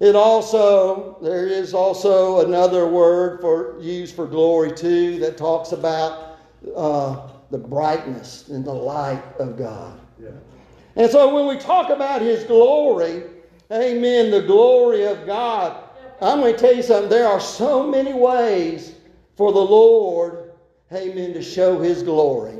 [0.00, 6.38] It also, there is also another word for used for glory too that talks about
[6.74, 10.00] uh, the brightness and the light of God.
[10.96, 13.24] And so when we talk about His glory,
[13.70, 15.83] amen, the glory of God,
[16.20, 17.10] I'm going to tell you something.
[17.10, 18.94] There are so many ways
[19.36, 20.52] for the Lord,
[20.92, 22.54] amen, to show His glory.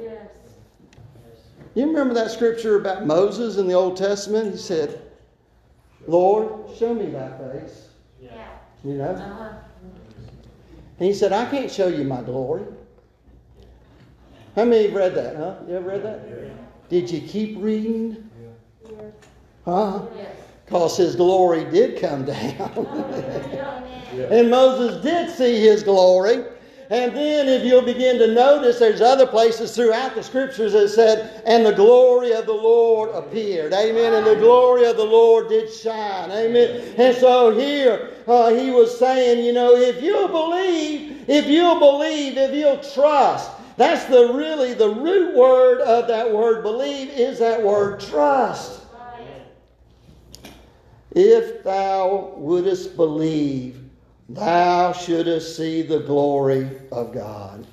[1.74, 4.52] You remember that scripture about Moses in the Old Testament?
[4.52, 5.02] He said,
[6.06, 7.88] Lord, show me thy face.
[8.84, 9.10] You know?
[9.10, 9.54] Uh-huh.
[10.98, 12.64] And he said, I can't show you my glory.
[14.54, 15.54] How many have read that, huh?
[15.66, 16.88] You ever read that?
[16.88, 18.30] Did you keep reading?
[19.64, 20.02] Huh?
[20.74, 22.86] Because his glory did come down.
[24.28, 26.44] and Moses did see his glory.
[26.90, 31.44] And then, if you'll begin to notice, there's other places throughout the scriptures that said,
[31.46, 33.72] and the glory of the Lord appeared.
[33.72, 34.14] Amen.
[34.14, 36.32] And the glory of the Lord did shine.
[36.32, 36.94] Amen.
[36.98, 42.36] And so here, uh, he was saying, you know, if you'll believe, if you'll believe,
[42.36, 47.62] if you'll trust, that's the really the root word of that word believe is that
[47.62, 48.83] word trust.
[51.14, 53.80] If thou wouldest believe,
[54.28, 57.66] thou shouldest see the glory of God.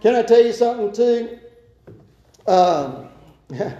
[0.00, 1.38] Can I tell you something too?
[2.46, 3.08] Um,
[3.48, 3.70] this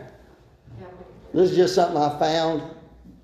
[1.34, 2.62] is just something I found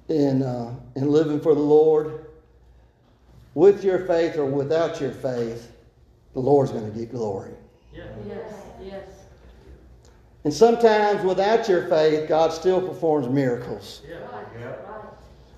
[0.08, 2.24] in uh, in living for the Lord.
[3.54, 5.72] With your faith or without your faith,
[6.32, 7.52] the Lord's going to get glory.
[7.92, 8.08] Yes,
[8.80, 9.08] yes.
[10.44, 14.02] And sometimes without your faith, God still performs miracles.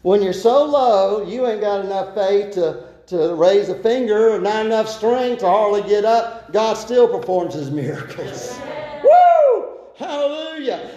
[0.03, 4.40] When you're so low, you ain't got enough faith to, to raise a finger or
[4.40, 8.59] not enough strength to hardly get up, God still performs his miracles.
[9.05, 9.76] Woo!
[9.96, 10.39] Hallelujah.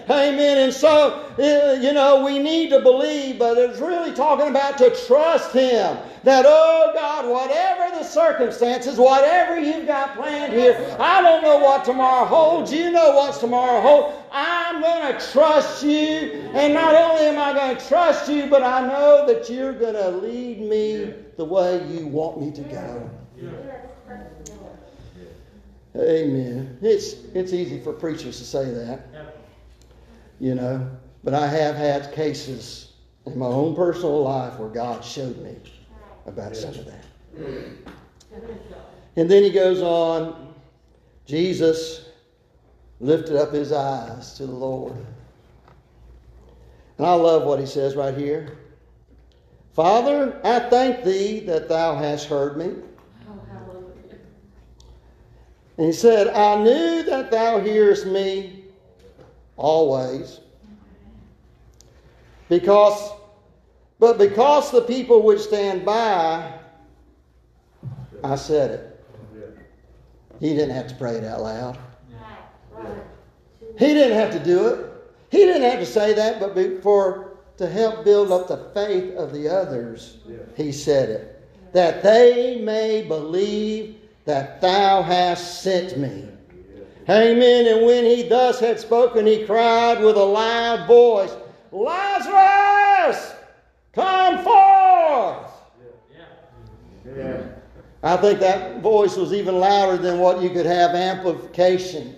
[0.10, 0.58] Amen.
[0.58, 4.96] And so, uh, you know, we need to believe, but it's really talking about to
[5.08, 5.98] trust Him.
[6.24, 11.84] That, oh God, whatever the circumstances, whatever you've got planned here, I don't know what
[11.84, 12.72] tomorrow holds.
[12.72, 14.16] You know what's tomorrow holds.
[14.32, 16.50] I'm going to trust you.
[16.54, 19.96] And not only am I going to trust you, but I know that you're going
[19.96, 23.10] to lead me the way you want me to go.
[25.96, 26.78] Amen.
[26.82, 29.08] It's it's easy for preachers to say that.
[30.44, 30.92] You know,
[31.24, 32.92] but I have had cases
[33.26, 35.56] in my own personal life where God showed me
[36.26, 37.06] about some of that.
[39.16, 40.54] And then he goes on,
[41.26, 42.10] Jesus
[43.00, 44.98] lifted up his eyes to the Lord.
[46.98, 48.58] And I love what he says right here.
[49.72, 52.74] Father, I thank thee that thou hast heard me.
[53.30, 53.84] Oh.
[55.78, 58.53] And he said, I knew that thou hearest me
[59.58, 60.40] always.
[62.50, 63.12] Because,
[64.00, 66.54] but because the people which stand by,
[68.24, 68.90] I said it.
[70.40, 71.78] He didn't have to pray it out loud.
[73.78, 74.90] He didn't have to do it.
[75.32, 79.32] He didn't have to say that, but for to help build up the faith of
[79.32, 80.18] the others,
[80.56, 81.74] he said it.
[81.74, 83.96] That they may believe
[84.26, 86.28] that thou hast sent me.
[87.10, 87.68] Amen.
[87.68, 91.36] And when he thus had spoken, he cried with a loud voice,
[91.72, 93.34] Lazarus,
[93.94, 95.50] come forth.
[98.04, 102.16] I think that voice was even louder than what you could have amplification.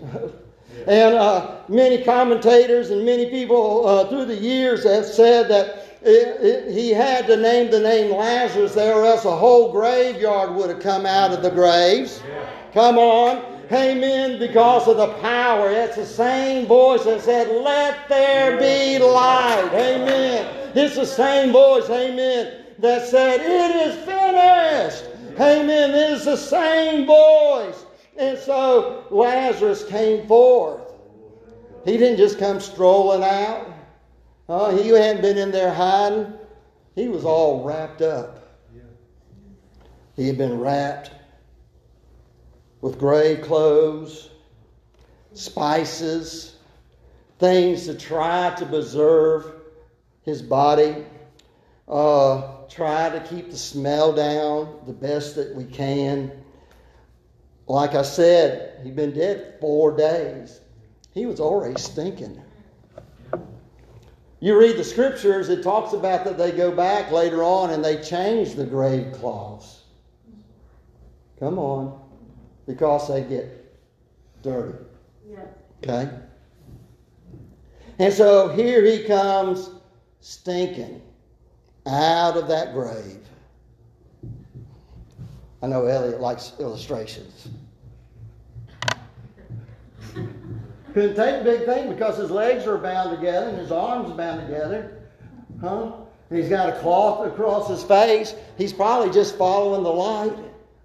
[0.87, 6.41] and uh, many commentators and many people uh, through the years have said that it,
[6.43, 10.69] it, he had to name the name Lazarus there, or else a whole graveyard would
[10.69, 12.21] have come out of the graves.
[12.73, 13.54] Come on.
[13.71, 14.39] Amen.
[14.39, 15.69] Because of the power.
[15.69, 19.69] It's the same voice that said, Let there be light.
[19.73, 20.71] Amen.
[20.75, 21.89] It's the same voice.
[21.89, 22.65] Amen.
[22.79, 25.05] That said, It is finished.
[25.39, 25.91] Amen.
[25.91, 27.85] It is the same voice.
[28.17, 30.81] And so Lazarus came forth.
[31.85, 33.67] He didn't just come strolling out.
[34.47, 36.33] Uh, he hadn't been in there hiding.
[36.95, 38.41] He was all wrapped up.
[40.15, 41.11] He had been wrapped
[42.85, 44.29] with grave clothes,
[45.33, 46.57] spices,
[47.39, 49.53] things to try to preserve
[50.21, 51.03] his body,
[51.87, 56.31] uh, try to keep the smell down the best that we can.
[57.65, 60.59] Like I said, he'd been dead four days.
[61.11, 62.39] He was already stinking.
[64.41, 67.99] You read the scriptures, it talks about that they go back later on and they
[68.03, 69.81] change the grave cloths.
[71.39, 72.04] Come on.
[72.67, 73.73] Because they get
[74.41, 74.77] dirty.
[75.29, 75.45] Yeah.
[75.83, 76.09] Okay?
[77.99, 79.69] And so here he comes
[80.19, 81.01] stinking
[81.87, 83.19] out of that grave.
[85.61, 87.47] I know Elliot likes illustrations.
[90.93, 94.15] Couldn't take a big thing because his legs are bound together and his arms are
[94.15, 95.03] bound together.
[95.59, 95.91] Huh?
[96.29, 98.33] And he's got a cloth across his face.
[98.57, 100.37] He's probably just following the light,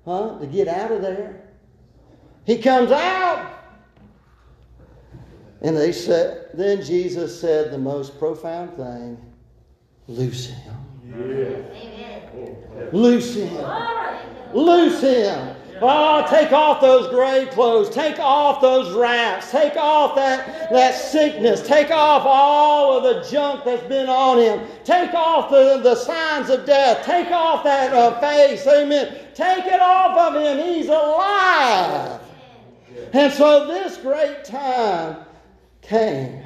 [0.05, 0.39] huh?
[0.39, 1.40] To get out of there.
[2.51, 3.49] He comes out.
[5.63, 9.17] And they said, then Jesus said the most profound thing
[10.09, 10.75] loose him.
[12.93, 13.55] Loose him.
[14.53, 15.57] Loose him.
[15.81, 17.89] Oh, take off those grave clothes.
[17.89, 19.53] Take off those wraps.
[19.53, 21.65] Take off that, that sickness.
[21.65, 24.67] Take off all of the junk that's been on him.
[24.83, 27.07] Take off the, the signs of death.
[27.07, 28.67] Take off that uh, face.
[28.67, 29.17] Amen.
[29.37, 30.67] Take it off of him.
[30.67, 32.21] He's alive.
[33.13, 35.25] And so this great time
[35.83, 36.43] came.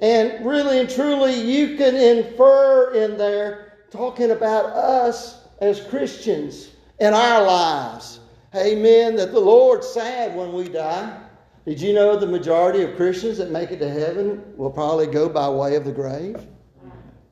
[0.00, 6.70] And really and truly, you can infer in there talking about us as Christians
[7.00, 8.20] in our lives.
[8.54, 9.16] Amen.
[9.16, 11.20] That the Lord's sad when we die.
[11.66, 15.28] Did you know the majority of Christians that make it to heaven will probably go
[15.28, 16.36] by way of the grave?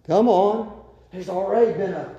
[0.06, 0.82] Come on.
[1.10, 2.14] There's already been a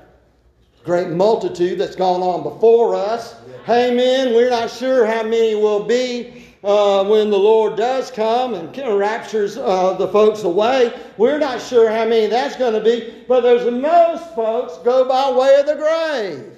[0.87, 3.35] great multitude that's gone on before us.
[3.69, 4.33] Amen.
[4.33, 9.57] We're not sure how many will be uh, when the Lord does come and raptures
[9.57, 10.97] uh, the folks away.
[11.17, 15.37] We're not sure how many that's going to be, but there's most folks go by
[15.37, 16.57] way of the grave.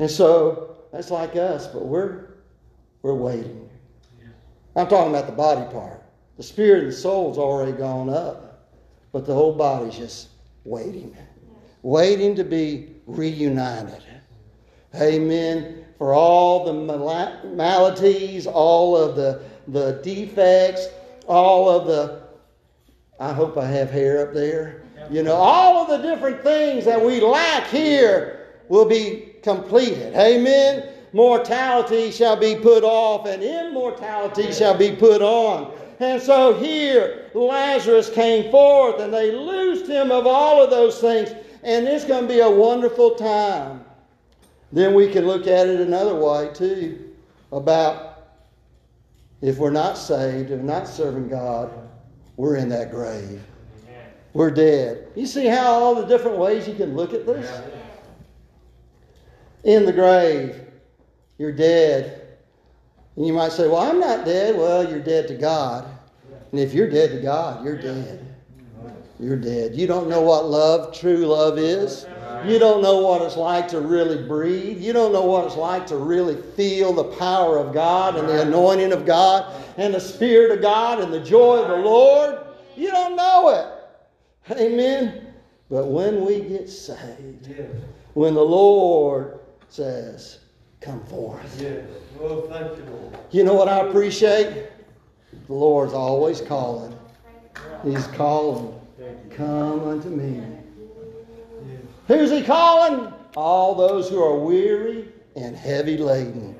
[0.00, 2.26] And so that's like us, but we're
[3.02, 3.68] we're waiting.
[4.76, 6.02] I'm talking about the body part.
[6.36, 8.70] The spirit and the soul's already gone up,
[9.12, 10.28] but the whole body's just
[10.64, 11.16] waiting,
[11.82, 14.02] waiting to be reunited.
[14.94, 15.84] Amen.
[15.98, 20.88] For all the mal- maladies, all of the, the defects,
[21.26, 22.22] all of the,
[23.18, 24.82] I hope I have hair up there.
[25.10, 30.14] You know, all of the different things that we lack here will be completed.
[30.14, 30.88] Amen.
[31.12, 35.72] Mortality shall be put off, and immortality shall be put on.
[35.98, 41.30] And so here, Lazarus came forth, and they loosed him of all of those things,
[41.62, 43.84] and it's going to be a wonderful time.
[44.72, 47.12] Then we can look at it another way, too,
[47.52, 48.10] about
[49.42, 51.72] if we're not saved, if not serving God,
[52.36, 53.42] we're in that grave.
[53.88, 54.06] Amen.
[54.32, 55.08] We're dead.
[55.16, 57.62] You see how all the different ways you can look at this?
[59.64, 60.60] In the grave,
[61.38, 62.28] you're dead.
[63.16, 64.56] And you might say, Well, I'm not dead.
[64.56, 65.86] Well, you're dead to God.
[66.52, 68.29] And if you're dead to God, you're dead.
[69.20, 69.74] You're dead.
[69.74, 72.06] You don't know what love, true love is.
[72.46, 74.80] You don't know what it's like to really breathe.
[74.80, 78.40] You don't know what it's like to really feel the power of God and the
[78.42, 82.38] anointing of God and the Spirit of God and the joy of the Lord.
[82.76, 84.58] You don't know it.
[84.58, 85.34] Amen.
[85.70, 87.54] But when we get saved,
[88.14, 90.38] when the Lord says,
[90.80, 91.60] Come forth.
[93.30, 94.68] You know what I appreciate?
[95.46, 96.96] The Lord's always calling.
[97.84, 98.79] He's calling.
[99.30, 100.42] Come unto me.
[102.08, 103.12] Who's he calling?
[103.36, 106.56] All those who are weary and heavy laden.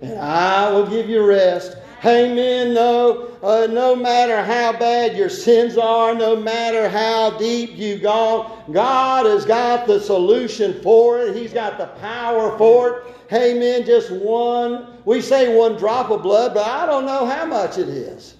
[0.00, 1.76] And I will give you rest.
[2.04, 2.74] Amen.
[2.74, 8.64] No, uh, no matter how bad your sins are, no matter how deep you've gone,
[8.72, 11.34] God has got the solution for it.
[11.34, 13.14] He's got the power for it.
[13.32, 13.86] Amen.
[13.86, 17.88] Just one, we say one drop of blood, but I don't know how much it
[17.88, 18.34] is.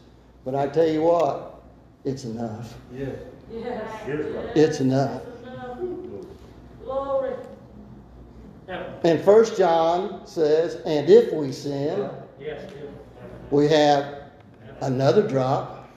[0.44, 1.62] But I tell you what,
[2.04, 2.74] it's enough.
[2.92, 3.16] Yes.
[3.54, 4.56] Yes.
[4.56, 5.22] It's enough.
[6.82, 7.34] Glory.
[9.04, 12.08] And First John says, and if we sin,
[12.40, 12.72] Yes, yes.
[13.50, 14.22] we have
[14.80, 15.90] another drop.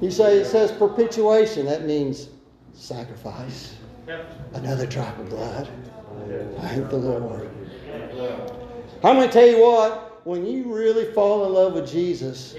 [0.00, 2.28] You say it says propitiation, that means
[2.72, 3.74] sacrifice.
[4.52, 5.68] Another drop of blood.
[6.60, 7.50] Thank the Lord.
[9.02, 12.54] I'm going to tell you what, when you really fall in love with Jesus,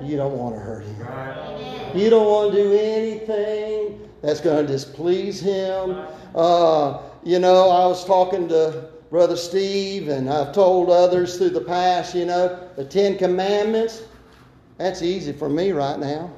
[0.00, 0.98] you don't want to hurt him.
[1.00, 1.92] Right.
[1.94, 6.06] You don't want to do anything that's going to displease him.
[6.34, 11.60] Uh, you know, I was talking to Brother Steve, and I've told others through the
[11.60, 14.02] past, you know, the Ten Commandments,
[14.78, 16.32] that's easy for me right now.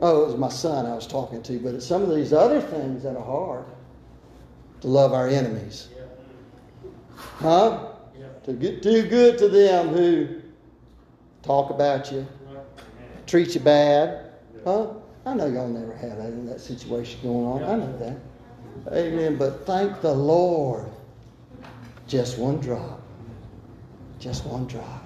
[0.00, 2.60] Oh, it was my son I was talking to, but it's some of these other
[2.60, 3.64] things that are hard.
[4.80, 5.88] To love our enemies.
[7.16, 7.93] Huh?
[8.44, 10.42] To get, do good to them who
[11.42, 12.26] talk about you,
[13.26, 14.32] treat you bad.
[14.64, 14.88] Huh?
[15.26, 17.64] I know y'all never had that, that situation going on.
[17.64, 18.16] I know that.
[18.94, 19.36] Amen.
[19.36, 20.90] But thank the Lord.
[22.06, 23.00] Just one drop.
[24.18, 25.02] Just one drop.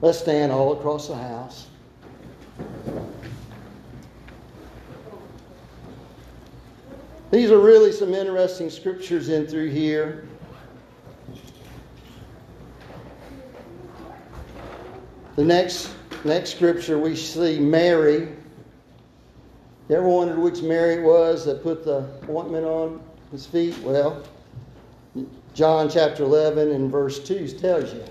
[0.00, 1.66] Let's stand all across the house.
[7.32, 10.28] These are really some interesting scriptures in through here.
[15.36, 15.90] The next
[16.24, 18.28] next scripture we see Mary.
[19.88, 23.00] You ever wondered which Mary it was that put the ointment on
[23.32, 23.76] his feet?
[23.78, 24.22] Well,
[25.52, 28.04] John chapter 11 and verse 2 tells you.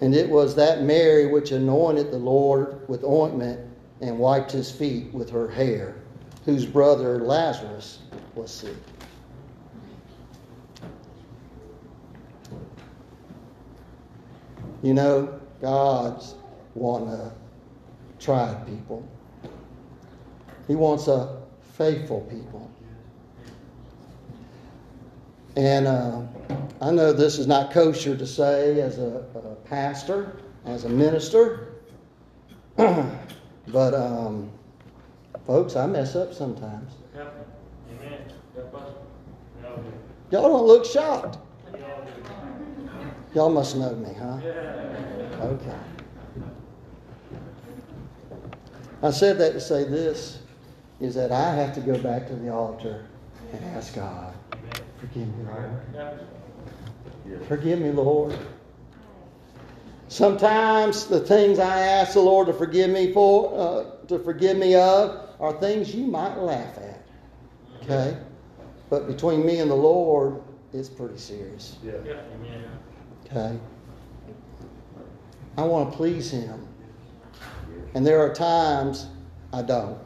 [0.00, 3.60] And it was that Mary which anointed the Lord with ointment
[4.00, 5.96] and wiped his feet with her hair,
[6.44, 8.00] whose brother Lazarus
[8.34, 8.74] was sick.
[14.82, 16.34] You know, God's
[16.74, 17.32] want a
[18.18, 19.06] tried people.
[20.66, 21.40] He wants a
[21.76, 22.70] faithful people.
[25.56, 26.22] And uh,
[26.80, 30.36] I know this is not kosher to say as a, a pastor,
[30.66, 31.74] as a minister,
[32.76, 34.50] but um,
[35.46, 36.92] folks, I mess up sometimes.
[37.16, 38.20] Amen.
[38.54, 38.92] Help us.
[39.62, 39.84] No,
[40.30, 41.38] Y'all don't look shocked.
[41.72, 43.08] we all do.
[43.34, 44.38] Y'all must know me, huh?
[44.44, 45.17] Yeah.
[45.40, 45.76] Okay.
[49.02, 50.40] I said that to say this
[51.00, 53.06] is that I have to go back to the altar
[53.52, 54.34] and ask God,
[54.98, 57.46] forgive me, Lord.
[57.46, 58.36] Forgive me, Lord.
[60.08, 64.74] Sometimes the things I ask the Lord to forgive me for, uh, to forgive me
[64.74, 67.06] of, are things you might laugh at.
[67.82, 68.16] Okay?
[68.90, 70.40] But between me and the Lord,
[70.72, 71.76] it's pretty serious.
[71.84, 71.92] Yeah.
[73.26, 73.58] Okay?
[75.58, 76.68] I want to please Him.
[77.94, 79.08] And there are times
[79.52, 79.98] I don't.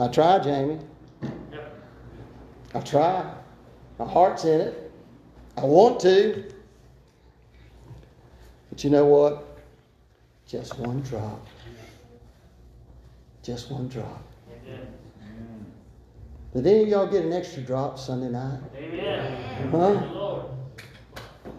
[0.00, 0.80] I try, Jamie.
[2.74, 3.32] I try.
[4.00, 4.92] My heart's in it.
[5.56, 6.52] I want to.
[8.70, 9.60] But you know what?
[10.48, 11.46] Just one drop.
[13.44, 14.20] Just one drop.
[14.66, 14.86] Amen.
[16.54, 18.60] Did any of y'all get an extra drop Sunday night?
[18.76, 19.70] Amen.
[19.70, 19.90] Huh?
[19.94, 20.44] Praise the Lord.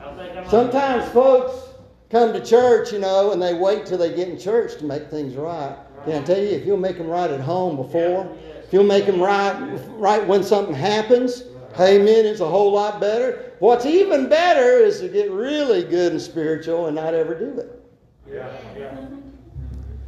[0.01, 1.68] I think I might- Sometimes folks
[2.09, 5.09] come to church, you know, and they wait till they get in church to make
[5.09, 5.77] things right.
[6.05, 9.05] Can I tell you, if you'll make them right at home before, if you'll make
[9.05, 9.53] them right,
[9.97, 11.43] right when something happens,
[11.79, 13.53] amen, it's a whole lot better.
[13.59, 17.85] What's even better is to get really good and spiritual and not ever do it.
[18.27, 19.07] Yeah, yeah.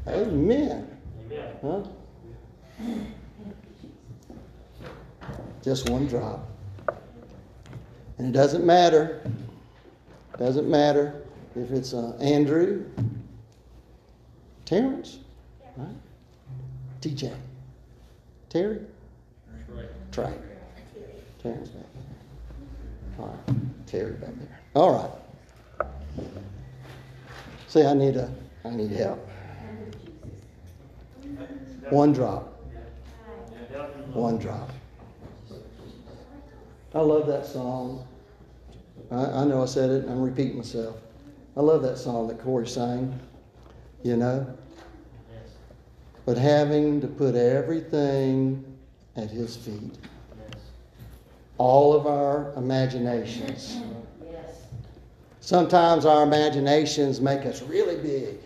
[0.07, 0.87] Amen.
[1.25, 1.55] Amen.
[1.61, 1.83] Huh?
[5.63, 6.47] Just one drop.
[8.17, 9.21] And it doesn't matter.
[10.37, 11.20] Doesn't matter
[11.55, 12.85] if it's uh, Andrew,
[14.65, 15.19] Terrence,
[15.75, 15.87] right?
[17.01, 17.33] TJ,
[18.49, 18.79] Terry,
[20.11, 20.33] Trey.
[21.41, 23.25] Terrence back there.
[23.25, 23.87] All right.
[23.87, 24.59] Terry back there.
[24.75, 25.87] All right.
[27.67, 28.31] See, I need a,
[28.65, 29.27] I need help.
[31.89, 32.47] One drop.
[34.13, 34.69] One drop.
[36.93, 38.05] I love that song.
[39.09, 40.97] I, I know I said it, and I'm repeating myself.
[41.55, 43.19] I love that song that Corey sang,
[44.03, 44.47] you know.
[46.25, 48.63] But having to put everything
[49.17, 49.97] at his feet,
[51.57, 53.81] all of our imaginations.
[55.41, 58.37] Sometimes our imaginations make us really big.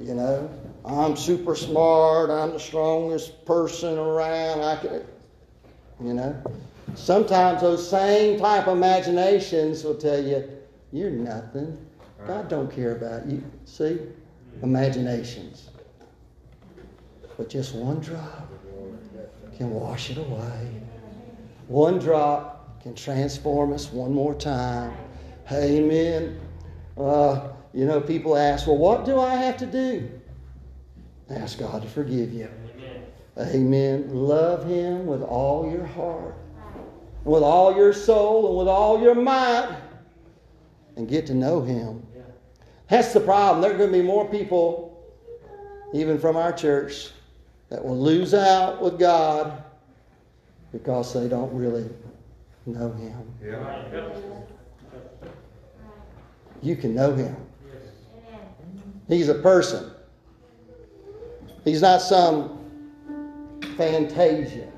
[0.00, 0.48] You know,
[0.84, 2.30] I'm super smart.
[2.30, 4.60] I'm the strongest person around.
[4.60, 5.02] I can,
[6.00, 6.40] you know.
[6.94, 10.48] Sometimes those same type of imaginations will tell you,
[10.92, 11.76] you're nothing.
[12.26, 13.42] God don't care about you.
[13.64, 13.98] See?
[14.62, 15.70] Imaginations.
[17.36, 18.48] But just one drop
[19.56, 20.82] can wash it away.
[21.68, 24.96] One drop can transform us one more time.
[25.52, 26.40] Amen.
[26.96, 30.10] Uh, you know, people ask, well, what do I have to do?
[31.30, 32.48] Ask God to forgive you.
[33.36, 33.54] Amen.
[33.54, 34.10] Amen.
[34.14, 36.34] Love Him with all your heart,
[37.24, 39.76] with all your soul, and with all your might,
[40.96, 42.02] and get to know Him.
[42.90, 42.96] Yeah.
[42.96, 43.62] That's the problem.
[43.62, 45.02] There are going to be more people,
[45.92, 47.10] even from our church,
[47.68, 49.62] that will lose out with God
[50.72, 51.88] because they don't really
[52.66, 53.32] know Him.
[53.42, 54.56] Yep.
[56.62, 57.36] You can know Him.
[59.06, 59.90] He's a person.
[61.64, 62.58] He's not some
[63.76, 64.68] fantasia.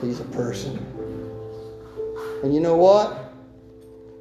[0.00, 0.76] He's a person.
[2.42, 3.25] And you know what?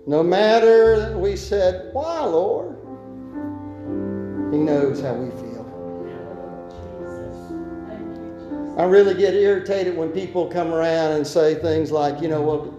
[0.08, 2.76] No matter that we said, Why, Lord?
[4.52, 5.56] He knows how we feel.
[8.78, 12.72] I really get irritated when people come around and say things like, you know, well,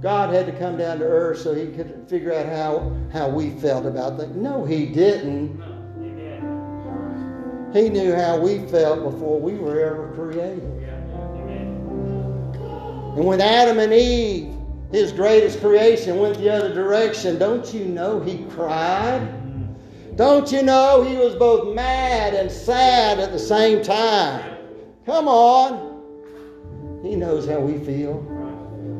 [0.00, 3.50] God had to come down to earth so he could figure out how, how we
[3.50, 4.36] felt about things.
[4.36, 5.60] No, he didn't.
[7.72, 10.62] He knew how we felt before we were ever created.
[13.16, 14.54] And when Adam and Eve,
[14.92, 19.36] his greatest creation, went the other direction, don't you know he cried?
[20.16, 24.56] Don't you know he was both mad and sad at the same time?
[25.06, 25.90] Come on.
[27.02, 28.20] He knows how we feel.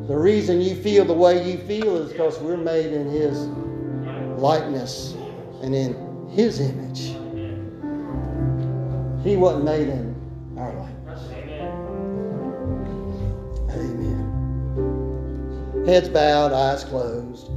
[0.07, 3.47] The reason you feel the way you feel is because we're made in his
[4.39, 5.15] likeness
[5.61, 7.15] and in his image.
[9.23, 10.10] He wasn't made in
[15.91, 17.51] Heads bowed, eyes closed.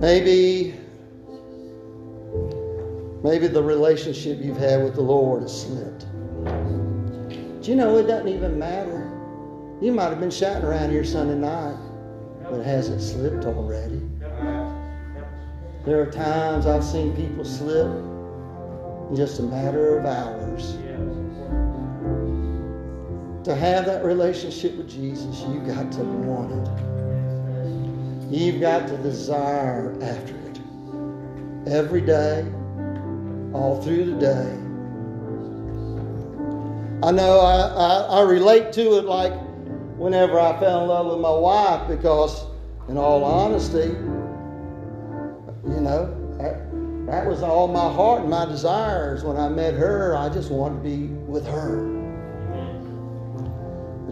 [0.00, 0.74] Maybe,
[3.22, 6.06] maybe the relationship you've had with the Lord has slipped.
[7.62, 9.08] Do you know it doesn't even matter?
[9.80, 11.78] You might have been shouting around here Sunday night,
[12.50, 14.02] but has it slipped already?
[15.84, 20.76] There are times I've seen people slip in just a matter of hours.
[23.44, 28.34] To have that relationship with Jesus, you've got to want it.
[28.34, 30.60] You've got to desire after it.
[31.66, 32.50] Every day,
[33.52, 34.58] all through the day.
[37.06, 39.34] I know I, I, I relate to it like
[39.98, 42.46] whenever I fell in love with my wife because,
[42.88, 43.94] in all honesty,
[45.68, 46.06] you know,
[47.06, 49.22] that was all my heart and my desires.
[49.22, 51.93] When I met her, I just wanted to be with her.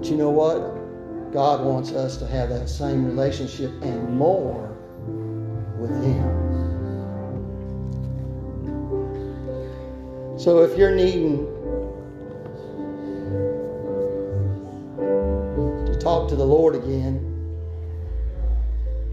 [0.02, 1.32] But you know what?
[1.32, 4.76] God wants us to have that same relationship and more
[5.78, 6.24] with Him.
[10.36, 11.46] So if you're needing
[15.86, 17.20] to talk to the Lord again,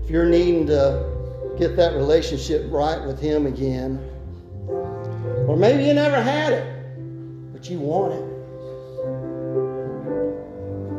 [0.04, 4.00] if you're needing to get that relationship right with Him again,
[5.48, 8.39] or maybe you never had it, but you want it,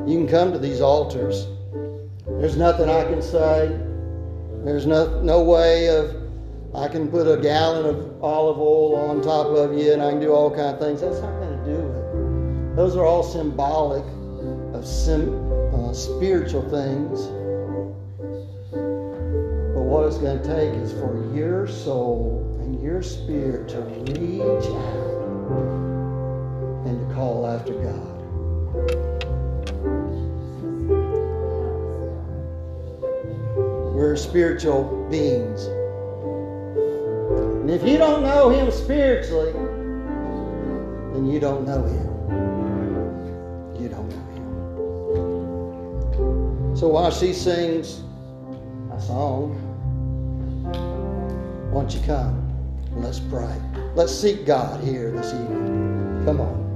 [0.06, 1.46] you can come to these altars.
[2.26, 3.68] There's nothing I can say.
[4.64, 6.16] There's no, no way of
[6.74, 10.20] I can put a gallon of olive oil on top of you and I can
[10.20, 11.00] do all kind of things.
[11.00, 12.76] That's not going to do it.
[12.76, 14.04] Those are all symbolic
[14.74, 17.26] of sim, uh, spiritual things.
[18.70, 24.66] But what it's going to take is for your soul and your spirit to reach
[24.66, 25.10] out
[26.86, 29.29] and to call after God.
[34.00, 35.66] We're spiritual beings.
[37.60, 39.52] And if you don't know Him spiritually,
[41.12, 42.08] then you don't know Him.
[43.78, 44.24] You don't know
[46.70, 46.76] Him.
[46.78, 48.00] So while she sings
[48.90, 49.52] a song,
[51.70, 52.48] why don't you come?
[52.92, 53.54] Let's pray.
[53.94, 56.22] Let's seek God here this evening.
[56.24, 56.69] Come on.